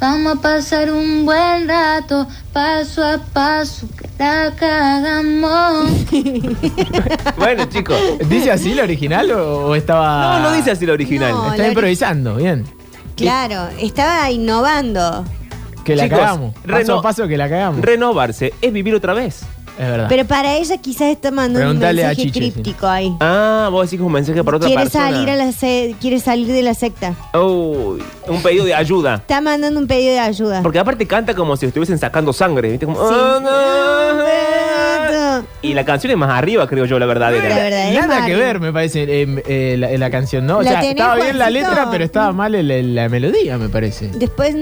Vamos 0.00 0.38
a 0.38 0.40
pasar 0.40 0.92
un 0.92 1.26
buen 1.26 1.66
rato, 1.66 2.28
paso 2.52 3.04
a 3.04 3.18
paso, 3.18 3.88
que 3.96 4.08
la 4.16 4.52
cagamos. 4.56 5.90
Bueno, 7.36 7.64
chicos. 7.64 7.96
¿Dice 8.28 8.52
así 8.52 8.74
la 8.74 8.84
original 8.84 9.30
o, 9.32 9.66
o 9.68 9.74
estaba.? 9.74 10.38
No, 10.38 10.50
no 10.50 10.52
dice 10.56 10.70
así 10.70 10.86
la 10.86 10.92
original. 10.92 11.32
No. 11.32 11.44
Está 11.46 11.56
la 11.58 11.64
ori- 11.64 11.68
improvisando, 11.68 12.36
bien. 12.36 12.64
Claro, 13.16 13.68
estaba 13.80 14.30
innovando. 14.30 15.24
Que 15.84 15.96
la 15.96 16.04
Chicos, 16.04 16.18
cagamos. 16.20 16.54
Paso 16.68 16.98
a 16.98 17.02
paso 17.02 17.26
que 17.26 17.36
la 17.36 17.48
cagamos. 17.48 17.80
Renovarse 17.80 18.54
es 18.60 18.72
vivir 18.72 18.94
otra 18.94 19.14
vez. 19.14 19.40
Es 19.78 19.88
verdad. 19.90 20.06
Pero 20.08 20.24
para 20.26 20.56
ella 20.56 20.76
quizás 20.78 21.08
está 21.08 21.30
mandando 21.30 21.70
un 21.70 21.76
a 21.84 21.92
mensaje 21.92 22.16
Chiche, 22.16 22.38
críptico 22.40 22.86
ahí. 22.86 23.14
Ah, 23.20 23.68
vos 23.70 23.90
decís 23.90 24.04
un 24.04 24.12
mensaje 24.12 24.42
para 24.44 24.56
otra 24.56 24.66
Quiere 24.68 24.82
persona. 24.82 25.10
salir, 25.10 25.30
a 25.30 25.36
la 25.36 25.52
se- 25.52 25.94
quiere 26.00 26.20
salir 26.20 26.48
de 26.48 26.62
la 26.62 26.74
secta. 26.74 27.14
Uy, 27.34 28.02
un 28.26 28.42
pedido 28.42 28.64
de 28.64 28.74
ayuda. 28.74 29.14
Está 29.16 29.40
mandando 29.40 29.78
un 29.80 29.86
pedido 29.86 30.12
de 30.12 30.20
ayuda. 30.20 30.62
Porque 30.62 30.78
aparte 30.78 31.06
canta 31.06 31.34
como 31.34 31.56
si 31.56 31.66
estuviesen 31.66 31.98
sacando 31.98 32.32
sangre, 32.32 32.70
¿viste? 32.70 32.86
Como, 32.86 32.98
Sí. 33.08 33.14
"Ah, 33.16 33.38
no". 33.42 34.27
Y 35.62 35.74
la 35.74 35.84
canción 35.84 36.10
es 36.10 36.16
más 36.16 36.30
arriba, 36.30 36.66
creo 36.66 36.84
yo, 36.84 36.98
la 36.98 37.06
verdadera. 37.06 37.48
La 37.92 38.06
Nada 38.06 38.26
que 38.26 38.36
ver, 38.36 38.60
me 38.60 38.72
parece, 38.72 39.02
eh, 39.22 39.42
eh, 39.46 39.76
la, 39.78 39.90
la 39.96 40.10
canción, 40.10 40.46
¿no? 40.46 40.58
O 40.58 40.62
¿La 40.62 40.70
sea, 40.80 40.90
estaba 40.90 41.16
bien 41.16 41.38
la 41.38 41.50
letra, 41.50 41.88
pero 41.90 42.04
estaba 42.04 42.32
mal 42.32 42.54
el- 42.54 42.70
el- 42.70 42.94
la 42.94 43.08
melodía, 43.08 43.58
me 43.58 43.68
parece. 43.68 44.08
Después 44.08 44.54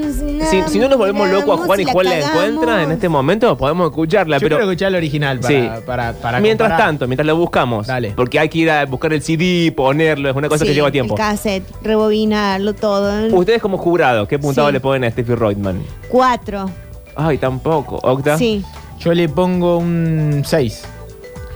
Si, 0.51 0.63
si 0.69 0.79
no 0.79 0.89
nos 0.89 0.99
volvemos 0.99 1.29
locos 1.31 1.61
a 1.61 1.65
Juan 1.65 1.81
y 1.81 1.85
la 1.85 1.93
Juan 1.93 2.07
la 2.07 2.19
encuentra 2.19 2.83
en 2.83 2.93
este 2.93 3.09
momento, 3.09 3.57
podemos 3.57 3.91
escucharla, 3.91 4.37
Yo 4.37 4.41
pero 4.41 4.57
quiero 4.57 4.71
escuchar 4.71 4.89
el 4.89 4.95
original 4.97 5.41
para, 5.41 5.55
Sí. 5.77 5.83
para, 5.87 6.13
para 6.15 6.41
mientras 6.41 6.69
comparar. 6.71 6.89
tanto, 6.89 7.07
mientras 7.07 7.27
lo 7.27 7.37
buscamos, 7.37 7.87
Dale. 7.87 8.13
porque 8.17 8.39
hay 8.39 8.49
que 8.49 8.59
ir 8.59 8.71
a 8.71 8.85
buscar 8.87 9.13
el 9.13 9.23
CD, 9.23 9.73
ponerlo, 9.73 10.29
es 10.31 10.37
una 10.37 10.49
cosa 10.49 10.65
Sí, 10.65 10.69
que 10.71 10.75
lleva 10.75 10.91
tiempo. 10.91 11.15
El 11.15 11.19
cassette, 11.19 11.65
rebobinarlo 11.83 12.75
todo. 12.75 13.27
Ustedes 13.37 13.61
como 13.63 13.79
jurado, 13.79 14.27
¿qué 14.29 14.39
puntado 14.39 14.69
Sí. 14.69 14.73
le 14.73 14.81
ponen 14.81 15.05
a 15.05 15.11
Steffi 15.11 15.35
Reutemann? 15.35 15.83
Cuatro. 16.09 16.71
Ay, 17.15 17.39
tampoco. 17.39 17.97
¿Octa? 18.03 18.37
Sí. 18.37 18.63
Yo 18.99 19.15
le 19.15 19.29
pongo 19.29 19.79
un 19.79 20.43
6. 20.45 20.83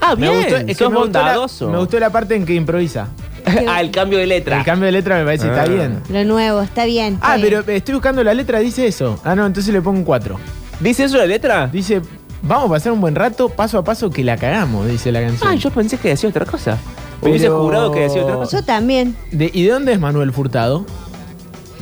Ah, 0.01 0.15
bien, 0.15 0.31
Me 0.31 0.37
gustó, 0.37 0.55
es 0.57 0.77
que 0.77 0.89
me 0.89 0.95
gustó, 0.95 1.11
la, 1.11 1.19
bondadoso. 1.21 1.69
me 1.69 1.77
gustó 1.77 1.99
la 1.99 2.09
parte 2.09 2.35
en 2.35 2.45
que 2.45 2.53
improvisa. 2.53 3.07
ah, 3.67 3.81
el 3.81 3.91
cambio 3.91 4.17
de 4.19 4.27
letra. 4.27 4.57
El 4.59 4.65
cambio 4.65 4.85
de 4.87 4.91
letra 4.93 5.17
me 5.19 5.25
parece 5.25 5.45
que 5.45 5.51
Ah. 5.51 5.63
está 5.63 5.71
bien. 5.71 6.01
Lo 6.09 6.23
nuevo, 6.25 6.61
está 6.61 6.85
bien. 6.85 7.15
está 7.15 7.33
Ah, 7.33 7.35
bien. 7.37 7.47
pero 7.63 7.73
estoy 7.77 7.93
buscando 7.95 8.23
la 8.23 8.33
letra, 8.33 8.59
dice 8.59 8.87
eso. 8.87 9.19
Ah, 9.23 9.35
no, 9.35 9.45
entonces 9.45 9.73
le 9.73 9.81
pongo 9.81 9.97
un 9.99 10.05
4. 10.05 10.37
¿Dice 10.79 11.03
eso 11.03 11.17
la 11.17 11.25
letra? 11.25 11.67
Dice, 11.67 12.01
vamos 12.41 12.65
a 12.65 12.69
pasar 12.73 12.91
un 12.93 13.01
buen 13.01 13.13
rato, 13.15 13.49
paso 13.49 13.77
a 13.77 13.83
paso 13.83 14.09
que 14.09 14.23
la 14.23 14.37
cagamos, 14.37 14.87
dice 14.87 15.11
la 15.11 15.21
canción. 15.21 15.49
Ah, 15.51 15.55
yo 15.55 15.69
pensé 15.69 15.97
que 15.97 16.09
decía 16.09 16.29
otra 16.29 16.45
cosa. 16.45 16.77
Pero- 17.19 17.31
Hubiese 17.31 17.49
jurado 17.49 17.91
que 17.91 17.99
decía 18.01 18.23
otra 18.23 18.35
cosa. 18.35 18.57
Yo 18.59 18.65
también. 18.65 19.15
De- 19.31 19.51
¿Y 19.53 19.63
de 19.65 19.71
dónde 19.71 19.93
es 19.93 19.99
Manuel 19.99 20.31
Furtado? 20.33 20.85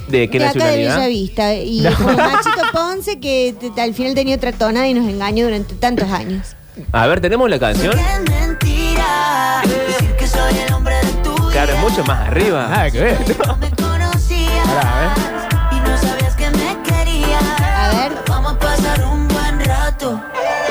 ¿De 0.09 0.29
qué 0.29 0.39
de 0.39 0.47
acá 0.47 0.65
de? 0.65 0.77
Bellavista. 0.77 1.53
Y 1.53 1.83
como 1.97 2.13
Machito 2.13 2.61
Ponce, 2.73 3.19
que 3.19 3.55
te- 3.73 3.81
al 3.81 3.93
final 3.93 4.15
tenía 4.15 4.35
otra 4.35 4.51
tonada 4.51 4.87
y 4.87 4.93
nos 4.93 5.07
engañó 5.07 5.45
durante 5.45 5.75
tantos 5.75 6.09
años. 6.09 6.55
A 6.91 7.07
ver, 7.07 7.19
¿tenemos 7.21 7.49
la 7.49 7.59
canción? 7.59 7.95
mentira. 8.29 9.61
Decir 9.87 10.15
que 10.17 10.27
soy 10.27 10.57
el 10.67 10.73
hombre 10.73 10.95
de 10.95 11.11
tu 11.23 11.35
Claro, 11.49 11.73
es 11.73 11.79
mucho 11.79 12.03
más 12.05 12.27
arriba. 12.27 12.67
Nada 12.69 12.91
que 12.91 12.99
ver. 13.01 13.17
No 13.45 13.55
me 13.57 13.69
conocías 13.75 14.67
Pará, 14.67 15.13
y 15.71 15.79
no 15.89 15.97
sabías 15.97 16.35
que 16.35 16.49
me 16.51 16.77
querías. 16.83 17.43
A 17.61 17.89
ver. 17.95 18.11
Vamos 18.27 18.53
a 18.53 18.59
pasar 18.59 19.03
un 19.05 19.27
buen 19.27 19.59
rato 19.65 20.21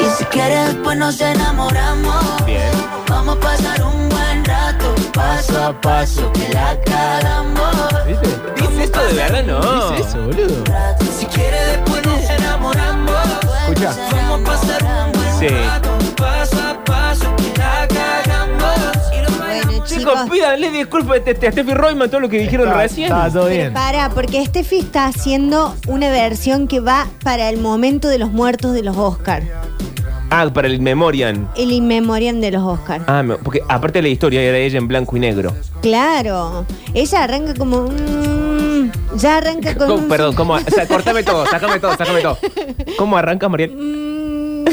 y 0.01 0.05
si 0.19 0.25
quieres 0.27 0.69
después 0.75 0.97
nos 0.97 1.21
enamoramos. 1.21 2.47
Bien. 2.47 2.63
Vamos 3.09 3.37
a 3.37 3.41
pasar 3.41 3.83
un 3.83 4.09
buen 4.09 4.45
rato, 4.45 4.95
paso 5.13 5.65
a 5.67 5.81
paso 5.81 6.33
que 6.33 6.49
la 6.55 6.79
cagamos. 6.85 8.07
¿Viste? 8.07 8.29
¿Dice 8.79 8.85
esto 8.85 9.07
de 9.07 9.13
verdad? 9.15 9.45
No. 9.45 9.91
Dice 9.91 10.09
eso, 10.09 10.23
boludo. 10.23 10.65
Si 11.19 11.27
quieres 11.27 11.67
después 11.73 12.07
nos 12.07 12.31
enamoramos. 12.31 13.13
Escucha. 13.69 13.95
Vamos 14.13 14.41
a 14.41 14.45
pasar 14.45 14.83
un 15.07 15.13
buen 15.13 15.39
Sí. 15.39 15.49
rato, 15.49 15.89
paso 16.17 16.57
a 16.63 16.85
paso 16.85 17.37
que 17.37 17.59
la 17.59 17.89
cagamos. 17.89 18.97
Y 19.17 19.23
lo 19.23 19.39
Bueno, 19.45 19.85
Chicos, 19.87 19.89
chicos. 20.15 20.31
pídanle 20.31 20.71
disculpas 20.71 21.19
a 21.19 21.31
a 21.49 21.53
Steffi 21.53 21.75
Reutemann 21.75 22.09
todo 22.11 22.21
lo 22.21 22.29
que 22.29 22.39
dijeron 22.39 22.67
Estaba- 22.69 22.83
recién. 22.83 23.05
Estaba 23.07 23.31
todo 23.31 23.47
bien. 23.49 23.73
para, 23.75 24.11
porque 24.11 24.45
Steffi 24.47 24.79
está 24.81 25.07
haciendo 25.07 25.75
una 25.87 26.11
versión 26.11 26.69
que 26.69 26.81
va 26.81 27.07
para 27.25 27.49
el 27.49 27.59
momento 27.59 28.09
de 28.09 28.19
los 28.19 28.31
muertos 28.31 28.73
de 28.75 28.83
los 28.83 28.97
Oscars. 28.97 29.45
Ah, 30.31 30.49
para 30.53 30.69
el 30.69 30.81
Memoriam. 30.81 31.49
El 31.57 31.73
inmemorial 31.73 32.41
de 32.41 32.51
los 32.51 32.63
Oscars. 32.63 33.03
Ah, 33.07 33.23
me- 33.23 33.37
porque 33.37 33.63
aparte 33.69 34.03
la 34.03 34.09
historia 34.09 34.43
era 34.43 34.59
ella 34.59 34.77
en 34.79 34.87
blanco 34.87 35.17
y 35.17 35.21
negro. 35.21 35.55
Claro. 35.81 36.67
Ella 36.93 37.25
arranca 37.25 37.55
como. 37.55 37.85
mm, 37.89 38.91
ya 39.17 39.39
arranca 39.39 39.75
con. 39.75 39.89
¿Cómo- 39.89 40.03
un- 40.03 40.09
perdón, 40.09 40.35
¿cómo? 40.35 40.55
O 40.57 40.61
sea, 40.71 40.87
cortame 40.87 41.23
todo, 41.23 41.47
sácame 41.47 41.81
todo, 41.81 41.97
sácame 41.97 42.21
todo. 42.21 42.39
¿Cómo 42.99 43.17
arranca 43.17 43.49
Mariel? 43.49 43.71
Mm, 43.75 44.65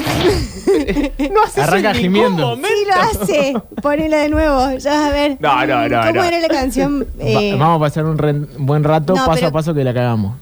No 1.33 1.43
hace 1.45 1.61
Arranca 1.61 1.91
eso 1.91 1.99
en 1.99 2.11
ningún 2.13 2.27
gimiendo. 2.27 2.47
momento. 2.47 2.67
sí 2.67 2.85
lo 2.85 3.21
hace. 3.23 3.53
Ponela 3.81 4.17
de 4.17 4.29
nuevo. 4.29 4.71
Ya 4.77 4.91
vas 4.91 5.05
a 5.05 5.09
ver. 5.11 5.37
No, 5.39 5.65
no, 5.65 5.87
no, 5.87 6.01
¿Cómo 6.01 6.13
no. 6.15 6.23
era 6.23 6.39
la 6.39 6.47
canción? 6.49 7.01
Va- 7.01 7.23
Eh, 7.23 7.55
vamos 7.57 7.77
a 7.77 7.79
pasar 7.79 8.05
un 8.05 8.17
ren- 8.17 8.47
buen 8.57 8.83
rato, 8.83 9.13
No, 9.15 9.25
paso 9.25 9.35
pero- 9.35 9.47
a 9.47 9.51
paso 9.51 9.73
que 9.73 9.83
la 9.85 9.93
cagamos. 9.93 10.35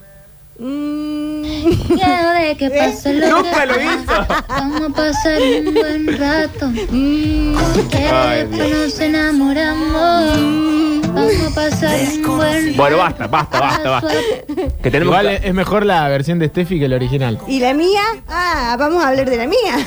mm, 0.59 0.92
Miedo 1.63 2.31
de 2.39 2.57
que 2.57 2.69
pase 2.69 3.13
lo 3.13 3.29
Nunca 3.29 3.61
que 3.61 3.65
lo 3.67 3.81
hizo. 3.81 4.27
Vamos 4.47 4.81
a 4.81 4.89
pasar 4.89 5.41
un 5.41 5.73
buen 5.73 6.17
rato. 6.19 6.71
Que 7.89 8.45
nos 8.69 8.99
enamoramos. 8.99 10.82
Vamos 11.13 11.33
a 11.51 11.55
pasar 11.55 11.99
un 12.15 12.37
buen 12.37 12.65
rato. 12.65 12.77
Bueno, 12.77 12.97
basta, 12.97 13.27
basta, 13.27 13.59
basta, 13.59 13.89
basta. 13.89 14.09
Que 14.81 14.91
tenemos 14.91 15.13
Igual 15.19 15.39
que- 15.41 15.47
es 15.47 15.53
mejor 15.53 15.85
la 15.85 16.07
versión 16.09 16.39
de 16.39 16.47
Steffi 16.47 16.79
que 16.79 16.87
la 16.87 16.95
original. 16.95 17.37
¿Y 17.47 17.59
la 17.59 17.73
mía? 17.73 18.01
Ah, 18.27 18.75
vamos 18.79 19.03
a 19.03 19.09
hablar 19.09 19.29
de 19.29 19.37
la 19.37 19.47
mía. 19.47 19.77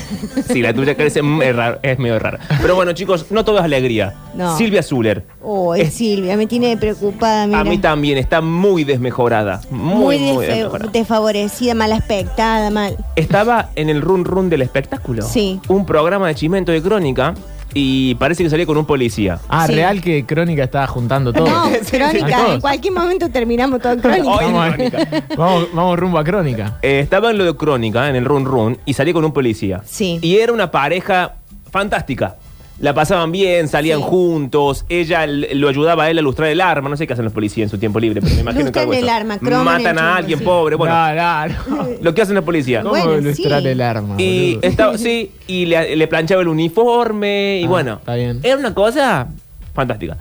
Sí, 0.48 0.62
la 0.62 0.72
tuya 0.72 0.94
que 0.94 1.06
es, 1.06 1.16
es 1.16 1.56
raro- 1.56 1.78
es 1.82 1.98
medio 1.98 2.18
rara. 2.18 2.38
Pero 2.60 2.74
bueno, 2.76 2.92
chicos, 2.92 3.26
no 3.30 3.44
todo 3.44 3.58
es 3.58 3.64
alegría. 3.64 4.14
No. 4.34 4.56
Silvia 4.56 4.82
Zuller. 4.82 5.24
Oh, 5.42 5.74
es 5.74 5.94
Silvia, 5.94 6.36
me 6.36 6.46
tiene 6.46 6.76
preocupada, 6.76 7.46
mira. 7.46 7.60
A 7.60 7.64
mí 7.64 7.78
también 7.78 8.18
está 8.18 8.40
muy 8.40 8.84
desmejorada. 8.84 9.60
Muy, 9.70 10.18
Muy, 10.18 10.18
muy, 10.18 10.44
desfe- 10.46 10.48
desmejorada. 10.54 10.90
desfavorecida, 10.92 11.74
mal 11.74 11.92
aspectada, 11.92 12.70
mal. 12.70 12.96
Estaba 13.16 13.70
en 13.74 13.88
el 13.88 14.00
run 14.02 14.24
run 14.24 14.48
del 14.50 14.62
espectáculo. 14.62 15.22
Sí. 15.22 15.60
Un 15.68 15.86
programa 15.86 16.28
de 16.28 16.34
chimento 16.34 16.70
de 16.72 16.82
crónica 16.82 17.34
y 17.78 18.14
parece 18.14 18.42
que 18.42 18.48
salía 18.48 18.64
con 18.64 18.78
un 18.78 18.86
policía. 18.86 19.38
Ah, 19.48 19.66
Sí. 19.66 19.74
real 19.74 20.00
que 20.00 20.24
Crónica 20.24 20.64
estaba 20.64 20.86
juntando 20.86 21.30
todo. 21.32 21.46
No, 21.46 21.64
crónica, 21.90 22.54
en 22.54 22.60
cualquier 22.62 22.94
momento 22.94 23.28
terminamos 23.28 23.82
todo 23.82 23.92
en 23.92 24.00
crónica. 24.00 24.28
Hoy- 24.30 24.44
vamos, 24.46 24.66
a- 24.66 24.72
Crónica. 24.72 25.24
vamos, 25.36 25.68
vamos 25.74 25.98
rumbo 25.98 26.18
a 26.18 26.24
Crónica. 26.24 26.78
Eh, 26.80 27.00
estaba 27.00 27.30
en 27.30 27.36
lo 27.38 27.44
de 27.44 27.54
crónica, 27.54 28.08
en 28.08 28.16
el 28.16 28.24
run 28.24 28.46
run, 28.46 28.78
y 28.86 28.94
salía 28.94 29.12
con 29.12 29.24
un 29.26 29.32
policía. 29.32 29.82
Sí. 29.84 30.18
Y 30.22 30.36
era 30.38 30.52
una 30.54 30.70
pareja 30.70 31.34
fantástica. 31.70 32.36
La 32.78 32.92
pasaban 32.92 33.32
bien, 33.32 33.68
salían 33.68 34.00
Sí. 34.00 34.04
juntos, 34.06 34.84
ella 34.90 35.26
lo 35.26 35.68
ayudaba 35.68 36.04
a 36.04 36.10
él 36.10 36.18
a 36.18 36.22
lustrar 36.22 36.50
el 36.50 36.60
arma, 36.60 36.90
no 36.90 36.96
sé 36.98 37.06
qué 37.06 37.14
hacen 37.14 37.24
los 37.24 37.32
policías 37.32 37.64
en 37.64 37.70
su 37.70 37.78
tiempo 37.78 37.98
libre, 37.98 38.20
pero 38.20 38.34
me 38.34 38.40
imagino 38.42 38.70
que 38.70 38.78
algo 38.80 38.92
el 38.92 39.08
arma, 39.08 39.38
croman 39.38 39.64
Matan 39.64 39.96
el 39.96 40.04
a 40.04 40.16
alguien 40.16 40.38
sí. 40.40 40.44
pobre, 40.44 40.76
bueno, 40.76 40.94
no, 40.94 41.46
no, 41.48 41.82
no. 41.84 41.88
lo 42.02 42.14
que 42.14 42.20
hacen 42.20 42.34
los 42.34 42.44
policías. 42.44 42.82
¿Cómo 42.84 42.94
Bueno, 42.94 43.18
ilustrar 43.18 43.62
sí. 43.62 43.68
el 43.68 43.80
arma? 43.80 44.14
Y 44.20 44.58
estaba, 44.60 44.98
sí, 44.98 45.30
y 45.46 45.64
le, 45.64 45.96
le 45.96 46.06
planchaba 46.06 46.42
el 46.42 46.48
uniforme, 46.48 47.60
y 47.62 47.64
Ah, 47.64 47.68
bueno. 47.68 47.94
está 47.94 48.14
bien. 48.14 48.40
Era 48.42 48.56
una 48.58 48.74
cosa 48.74 49.28
fantástica. 49.74 50.18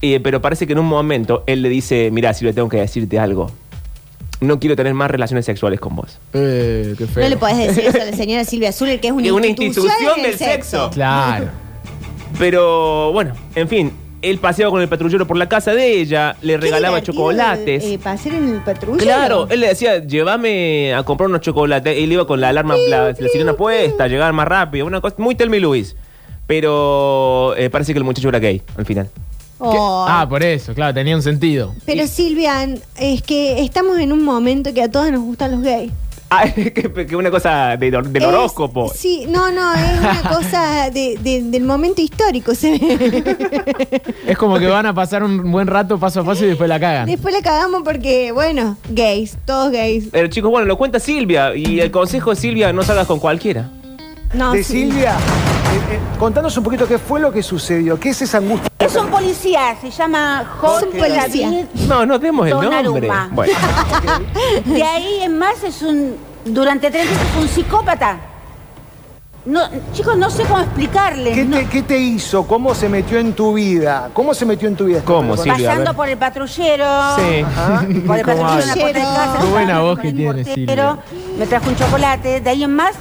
Eh, 0.00 0.20
pero 0.22 0.40
parece 0.40 0.66
que 0.66 0.74
en 0.74 0.78
un 0.78 0.86
momento 0.86 1.42
él 1.46 1.60
le 1.62 1.68
dice, 1.68 2.10
mira, 2.12 2.32
Silvia, 2.34 2.52
tengo 2.54 2.68
que 2.68 2.76
decirte 2.76 3.18
algo. 3.18 3.50
No 4.40 4.60
quiero 4.60 4.76
tener 4.76 4.94
más 4.94 5.10
relaciones 5.10 5.44
sexuales 5.46 5.80
con 5.80 5.96
vos. 5.96 6.18
Eh, 6.34 6.94
qué 6.96 7.06
feo. 7.06 7.24
No 7.24 7.30
le 7.30 7.36
podés 7.38 7.56
decir 7.56 7.84
eso 7.86 8.00
a 8.00 8.04
la 8.04 8.12
señora 8.16 8.44
Silvia 8.44 8.70
Zuller, 8.70 9.00
que 9.00 9.08
es 9.08 9.12
una, 9.12 9.32
una 9.32 9.46
institución, 9.46 9.86
institución 9.86 10.22
del 10.22 10.36
sexo. 10.38 10.90
Claro. 10.92 11.48
Pero 12.38 13.12
bueno, 13.12 13.32
en 13.54 13.68
fin, 13.68 13.92
él 14.22 14.38
paseaba 14.38 14.70
con 14.70 14.80
el 14.82 14.88
patrullero 14.88 15.26
por 15.26 15.36
la 15.36 15.48
casa 15.48 15.72
de 15.72 16.00
ella, 16.00 16.36
le 16.42 16.56
regalaba 16.56 17.02
chocolates. 17.02 17.84
Eh, 17.84 17.98
pasear 18.02 18.34
en 18.36 18.48
el 18.56 18.60
patrullero. 18.60 19.02
Claro, 19.02 19.46
él 19.50 19.60
le 19.60 19.68
decía, 19.68 20.04
llévame 20.04 20.94
a 20.94 21.02
comprar 21.02 21.28
unos 21.28 21.40
chocolates. 21.40 21.96
Él 21.96 22.12
iba 22.12 22.26
con 22.26 22.40
la 22.40 22.50
alarma, 22.50 22.76
la, 22.88 23.12
la 23.12 23.28
sirena 23.28 23.54
puesta, 23.54 24.06
llegar 24.08 24.32
más 24.32 24.48
rápido. 24.48 24.86
Una 24.86 25.00
cosa 25.00 25.16
muy 25.18 25.34
Telmy 25.34 25.60
Luis. 25.60 25.96
Pero 26.46 27.54
eh, 27.56 27.70
parece 27.70 27.92
que 27.92 27.98
el 27.98 28.04
muchacho 28.04 28.28
era 28.28 28.38
gay 28.38 28.62
al 28.76 28.86
final. 28.86 29.08
Oh, 29.58 30.04
Ah, 30.08 30.26
por 30.28 30.42
eso, 30.42 30.74
claro, 30.74 30.92
tenía 30.94 31.16
un 31.16 31.22
sentido. 31.22 31.74
Pero 31.86 32.06
Silvia, 32.06 32.68
es 32.98 33.22
que 33.22 33.60
estamos 33.64 33.98
en 33.98 34.12
un 34.12 34.22
momento 34.22 34.72
que 34.74 34.82
a 34.82 34.90
todos 34.90 35.10
nos 35.10 35.22
gustan 35.22 35.50
los 35.52 35.62
gays. 35.62 35.90
Ah, 36.38 36.44
que, 36.54 37.06
que 37.06 37.16
una 37.16 37.30
cosa 37.30 37.76
de- 37.76 37.90
del 37.90 38.16
Es- 38.16 38.24
horóscopo. 38.24 38.92
Sí, 38.94 39.26
no, 39.28 39.50
no, 39.50 39.72
es 39.74 39.98
una 40.00 40.22
cosa 40.28 40.90
de- 40.90 41.18
de- 41.22 41.42
del 41.42 41.62
momento 41.64 42.00
histórico. 42.02 42.54
Se 42.54 42.72
ve. 42.78 44.02
Es 44.26 44.36
como 44.36 44.58
que 44.58 44.66
van 44.66 44.86
a 44.86 44.94
pasar 44.94 45.22
un 45.22 45.50
buen 45.52 45.66
rato 45.66 45.98
paso 45.98 46.20
a 46.20 46.24
paso 46.24 46.44
y 46.44 46.48
después 46.48 46.68
la 46.68 46.80
cagan. 46.80 47.06
Después 47.06 47.32
la 47.34 47.40
cagamos 47.42 47.82
porque, 47.84 48.32
bueno, 48.32 48.76
gays, 48.90 49.36
todos 49.44 49.70
gays. 49.72 50.08
Pero 50.10 50.28
chicos, 50.28 50.50
bueno, 50.50 50.66
lo 50.66 50.76
cuenta 50.76 50.98
Silvia. 51.00 51.54
Y 51.54 51.80
el 51.80 51.90
consejo 51.90 52.30
de 52.30 52.36
Silvia, 52.36 52.72
no 52.72 52.82
salgas 52.82 53.06
con 53.06 53.18
cualquiera. 53.20 53.70
No, 54.34 54.52
de 54.52 54.64
sí. 54.64 54.82
Silvia, 54.82 55.16
eh, 55.90 55.98
contanos 56.18 56.56
un 56.56 56.64
poquito 56.64 56.86
qué 56.86 56.98
fue 56.98 57.20
lo 57.20 57.32
que 57.32 57.42
sucedió, 57.42 57.98
qué 57.98 58.10
es 58.10 58.22
esa 58.22 58.38
angustia. 58.38 58.68
Es 58.78 58.94
un 58.96 59.08
policía, 59.08 59.76
se 59.80 59.90
llama 59.90 60.44
Jorge 60.60 60.86
policía. 60.86 61.48
David 61.50 61.64
No, 61.88 62.04
no 62.06 62.18
demos 62.18 62.46
el 62.46 62.52
nombre. 62.60 63.10
Bueno, 63.32 63.52
De 64.64 64.82
ahí 64.82 65.20
en 65.22 65.38
más 65.38 65.62
es 65.62 65.82
un. 65.82 66.16
Durante 66.44 66.90
tres 66.90 67.04
meses 67.10 67.28
fue 67.34 67.42
un 67.42 67.48
psicópata. 67.48 68.16
No, 69.44 69.60
chicos, 69.92 70.16
no 70.16 70.28
sé 70.28 70.42
cómo 70.42 70.58
explicarles. 70.60 71.34
¿Qué 71.34 71.44
no- 71.44 71.56
te, 71.56 71.66
qué 71.68 71.82
te 71.82 71.96
hizo? 71.98 72.46
¿Cómo 72.48 72.74
se 72.74 72.88
metió 72.88 73.18
en 73.18 73.32
tu 73.32 73.54
vida? 73.54 74.10
¿Cómo 74.12 74.34
se 74.34 74.44
metió 74.44 74.66
en 74.66 74.74
tu 74.74 74.86
vida? 74.86 75.02
¿Cómo, 75.04 75.36
Silvia? 75.36 75.52
A 75.54 75.56
pasando 75.58 75.90
ver. 75.90 75.96
por 75.96 76.08
el 76.08 76.16
patrullero. 76.18 76.84
Sí. 77.16 77.40
Ajá. 77.46 77.86
Por 78.06 78.18
el 78.18 78.24
¿Cómo 78.24 78.42
patrullero 78.42 78.60
en 78.62 78.68
la 78.68 78.74
puerta 78.74 78.98
de 78.98 79.04
casa. 79.04 79.38
Qué 79.40 79.46
buena 79.46 79.80
voz 79.80 79.94
con 79.94 80.02
que 80.02 80.08
el 80.08 80.16
tiene, 80.16 80.44
portero, 80.44 80.54
Silvia. 80.54 80.98
Me 81.38 81.46
trajo 81.46 81.68
un 81.68 81.76
chocolate. 81.76 82.40
De 82.40 82.50
ahí 82.50 82.64
en 82.64 82.74
más, 82.74 82.92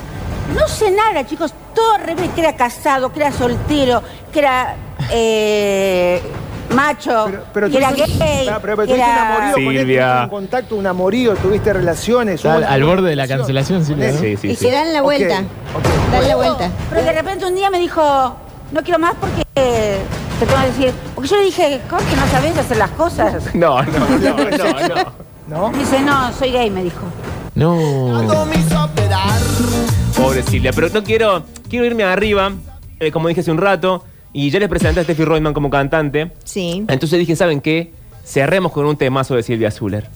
no 0.56 0.68
sé 0.68 0.92
nada, 0.92 1.26
chicos. 1.26 1.52
Todo 1.76 1.94
al 1.96 2.02
revés, 2.02 2.30
que 2.34 2.42
era 2.42 2.56
casado, 2.56 3.12
que 3.12 3.20
era 3.20 3.32
soltero, 3.32 4.02
que 4.32 4.40
era 4.40 4.76
eh, 5.12 6.22
macho, 6.74 7.28
Pero 7.54 7.70
que 7.70 7.78
era 7.78 7.92
gay. 7.92 8.18
Pero, 8.46 8.60
pero 8.62 8.78
que 8.78 8.84
tuviste 8.88 8.94
un 8.94 9.00
era- 9.02 9.36
amorío 9.36 9.54
con 9.54 9.64
él, 9.76 9.80
Silvia. 9.80 10.06
tuviste 10.08 10.24
un 10.24 10.30
contacto, 10.30 10.76
un 10.78 10.88
amorío, 10.88 11.36
tuviste 11.36 11.74
relaciones. 11.74 12.36
Está 12.36 12.50
hubo 12.50 12.56
al, 12.58 12.64
una 12.64 12.72
al 12.74 12.84
borde 12.84 13.10
de 13.10 13.16
la 13.16 13.28
cancelación, 13.28 13.86
Silvia. 13.86 14.12
¿no? 14.12 14.18
sí, 14.20 14.38
sí, 14.38 14.48
y 14.48 14.56
sí. 14.56 14.66
se 14.68 14.72
dan 14.72 14.94
la 14.94 15.02
vuelta. 15.02 15.40
Ok, 15.40 16.12
Dan 16.12 16.28
la 16.28 16.36
vuelta. 16.36 16.70
Pero 16.90 17.04
de 17.04 17.12
repente 17.14 17.46
un 17.46 17.56
día 17.56 17.70
me 17.70 17.80
dijo, 17.80 18.02
no 18.72 18.82
quiero 18.84 19.00
más 19.00 19.14
porque 19.20 19.44
eh, 19.56 20.00
te 20.40 20.46
tengo 20.46 20.60
que 20.62 20.68
decir. 20.68 20.94
Porque 21.14 21.30
yo 21.30 21.36
le 21.38 21.44
dije, 21.44 21.82
Jorge, 21.90 22.16
no 22.16 22.28
sabes 22.32 22.58
hacer 22.58 22.78
las 22.78 22.92
cosas. 22.92 23.54
No, 23.54 23.84
no, 23.84 24.00
no, 24.00 24.38
no, 24.38 24.88
no. 24.88 25.26
¿No? 25.72 25.78
Dice, 25.78 26.00
no, 26.00 26.32
soy 26.34 26.52
gay, 26.52 26.70
me 26.72 26.84
dijo. 26.84 27.02
No. 27.54 28.26
Pobre 30.18 30.44
Silvia. 30.44 30.72
Pero 30.74 30.90
no 30.90 31.04
quiero, 31.04 31.44
quiero 31.76 31.86
irme 31.86 32.04
arriba, 32.04 32.54
eh, 33.00 33.12
como 33.12 33.28
dije 33.28 33.42
hace 33.42 33.52
un 33.52 33.58
rato, 33.58 34.04
y 34.32 34.50
ya 34.50 34.60
les 34.60 34.70
presenté 34.70 35.02
a 35.02 35.04
Steffi 35.04 35.26
Reutemann 35.26 35.54
como 35.54 35.70
cantante. 35.70 36.32
Sí. 36.44 36.86
Entonces 36.88 37.20
dije, 37.20 37.36
¿saben 37.36 37.60
qué? 37.62 37.92
Cerremos 38.24 38.72
con 38.72 38.86
un 38.86 38.96
temazo 38.98 39.36
de 39.36 39.44
Silvia 39.44 39.72
Zuller. 39.72 40.08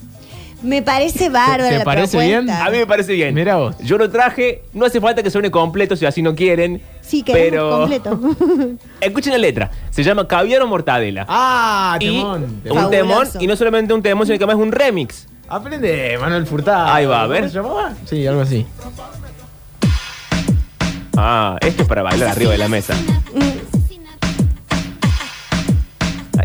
Me 0.61 0.81
parece 0.81 1.29
bárbaro 1.29 1.69
¿Te 1.69 1.77
la 1.79 1.83
parece 1.85 2.17
propuesta. 2.17 2.41
bien? 2.41 2.49
A 2.49 2.69
mí 2.69 2.77
me 2.79 2.85
parece 2.85 3.13
bien. 3.13 3.33
Mira 3.33 3.55
vos. 3.57 3.77
Yo 3.79 3.97
lo 3.97 4.09
traje, 4.09 4.63
no 4.73 4.85
hace 4.85 4.99
falta 4.99 5.23
que 5.23 5.29
suene 5.31 5.51
completo 5.51 5.95
si 5.95 6.05
así 6.05 6.21
no 6.21 6.35
quieren. 6.35 6.81
Sí, 7.01 7.23
queremos 7.23 7.49
pero 7.49 7.69
completo. 7.79 8.77
escuchen 9.01 9.31
la 9.33 9.37
letra. 9.39 9.71
Se 9.89 10.03
llama 10.03 10.27
Caviar 10.27 10.61
o 10.61 10.67
Mortadela. 10.67 11.25
Ah, 11.29 11.97
y 12.01 12.05
temón. 12.07 12.43
un 12.43 12.61
Fabuloso. 12.63 12.89
temón, 12.89 13.27
y 13.39 13.47
no 13.47 13.55
solamente 13.55 13.93
un 13.93 14.01
temón, 14.01 14.25
sino 14.25 14.37
que 14.37 14.43
además 14.43 14.61
es 14.61 14.65
un 14.67 14.71
remix. 14.73 15.27
Aprende, 15.47 16.17
Manuel 16.19 16.45
Furtado. 16.45 16.87
Ahí 16.93 17.05
va, 17.05 17.23
a 17.23 17.27
ver. 17.27 17.39
¿Cómo 17.41 17.51
se 17.51 17.55
llamaba? 17.57 17.93
Sí, 18.05 18.27
algo 18.27 18.41
así. 18.41 18.65
Ah, 21.21 21.57
esto 21.59 21.81
es 21.81 21.87
para 21.89 22.01
bailar 22.01 22.29
arriba 22.29 22.53
de 22.53 22.57
la 22.57 22.69
mesa. 22.69 22.93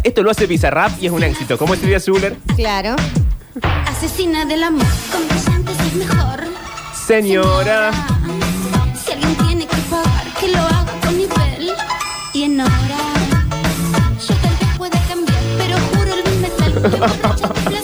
Esto 0.02 0.22
lo 0.24 0.32
hace 0.32 0.48
Bizarrap 0.48 0.90
y 1.00 1.06
es 1.06 1.12
un 1.12 1.22
éxito. 1.22 1.56
¿Cómo 1.56 1.74
es 1.74 1.80
Silvia 1.80 2.00
Zuller? 2.00 2.36
claro. 2.56 2.96
Asesina 3.86 4.44
del 4.44 4.64
amor, 4.64 4.84
con 5.12 5.28
brillantes 5.28 5.76
es 5.78 5.94
mejor. 5.94 6.40
Señora. 7.06 7.92
Si 9.04 9.12
alguien 9.12 9.36
tiene 9.46 9.66
que 9.68 9.76
pagar, 9.88 10.26
que 10.40 10.48
lo 10.48 10.58
haga 10.58 11.00
con 11.04 11.16
nivel 11.16 11.72
y 12.32 12.42
en 12.42 12.60
hora. 12.60 12.72
Yo 14.28 14.34
tal 14.34 14.56
vez 14.58 14.76
pueda 14.76 15.00
cambiar, 15.06 15.38
pero 15.56 15.78
juro 15.78 16.14
el 16.14 16.40
metal 16.40 17.83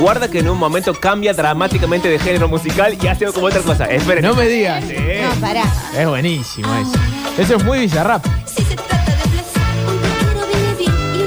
Guarda 0.00 0.28
que 0.28 0.38
en 0.38 0.48
un 0.48 0.58
momento 0.58 0.94
cambia 0.94 1.32
dramáticamente 1.32 2.08
de 2.08 2.18
género 2.18 2.48
musical 2.48 2.96
y 3.00 3.06
hace 3.08 3.26
como 3.26 3.46
otra 3.46 3.60
cosa. 3.62 3.84
Esperen. 3.86 4.24
No 4.24 4.34
me 4.34 4.46
digas. 4.46 4.84
Sí. 4.84 4.94
No, 4.94 5.30
pará. 5.40 5.64
Es 5.96 6.06
buenísimo 6.06 6.68
eso. 6.76 6.92
Eso 7.36 7.56
es 7.56 7.64
muy 7.64 7.80
bizarrap. 7.80 8.24
Si 8.46 8.62
se 8.62 8.76
trata 8.76 8.94
de 8.94 9.28
placer, 9.28 9.62
un 9.86 9.98
te 10.00 10.08
quiero 10.24 10.46
viene 10.46 10.74
bien 10.78 10.94
y 11.14 11.18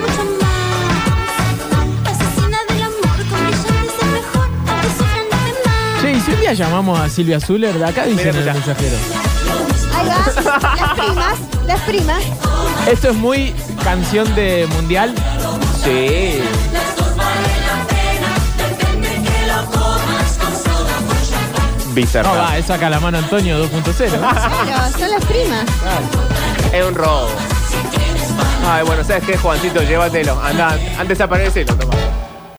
mucho 0.00 0.22
más. 0.40 2.12
Asesina 2.12 2.58
del 2.68 2.82
amor, 2.82 3.18
con 3.28 3.40
brillantes 3.44 3.98
es 4.00 4.06
mejor, 4.06 4.46
sufran 4.96 5.26
los 5.30 5.42
demás. 5.46 6.00
Che, 6.00 6.08
y 6.12 6.20
si 6.20 6.30
un 6.30 6.40
día 6.40 6.52
llamamos 6.52 7.00
a 7.00 7.08
Silvia 7.08 7.40
Zuller, 7.40 7.76
de 7.76 7.84
acá 7.84 8.04
dicen 8.06 8.28
en 8.28 8.36
el 8.36 8.44
mensajero. 8.44 8.96
Ahí 9.94 10.06
va. 10.06 10.12
Las 10.76 10.94
primas, 10.94 11.38
las 11.66 11.80
primas. 11.80 12.22
Esto 12.90 13.10
es 13.10 13.16
muy 13.16 13.54
canción 13.82 14.32
de 14.34 14.66
mundial. 14.72 15.14
Sí. 15.84 16.40
No 21.92 21.96
Bizarrap. 21.96 22.36
va, 22.36 22.58
es 22.58 22.66
saca 22.66 22.88
la 22.88 23.00
mano 23.00 23.18
Antonio 23.18 23.62
2.0. 23.64 23.92
Pero 23.94 24.10
son 24.98 25.10
las 25.10 25.24
primas. 25.26 25.64
Es 26.72 26.84
un 26.84 26.94
robo. 26.94 27.28
Ay, 28.66 28.84
bueno, 28.84 29.04
¿sabes 29.04 29.24
qué, 29.24 29.36
Juancito? 29.36 29.82
Llévatelo. 29.82 30.40
Anda, 30.42 30.78
antes 30.98 31.20
aparece, 31.20 31.64
lo 31.64 31.74
toma. 31.76 31.94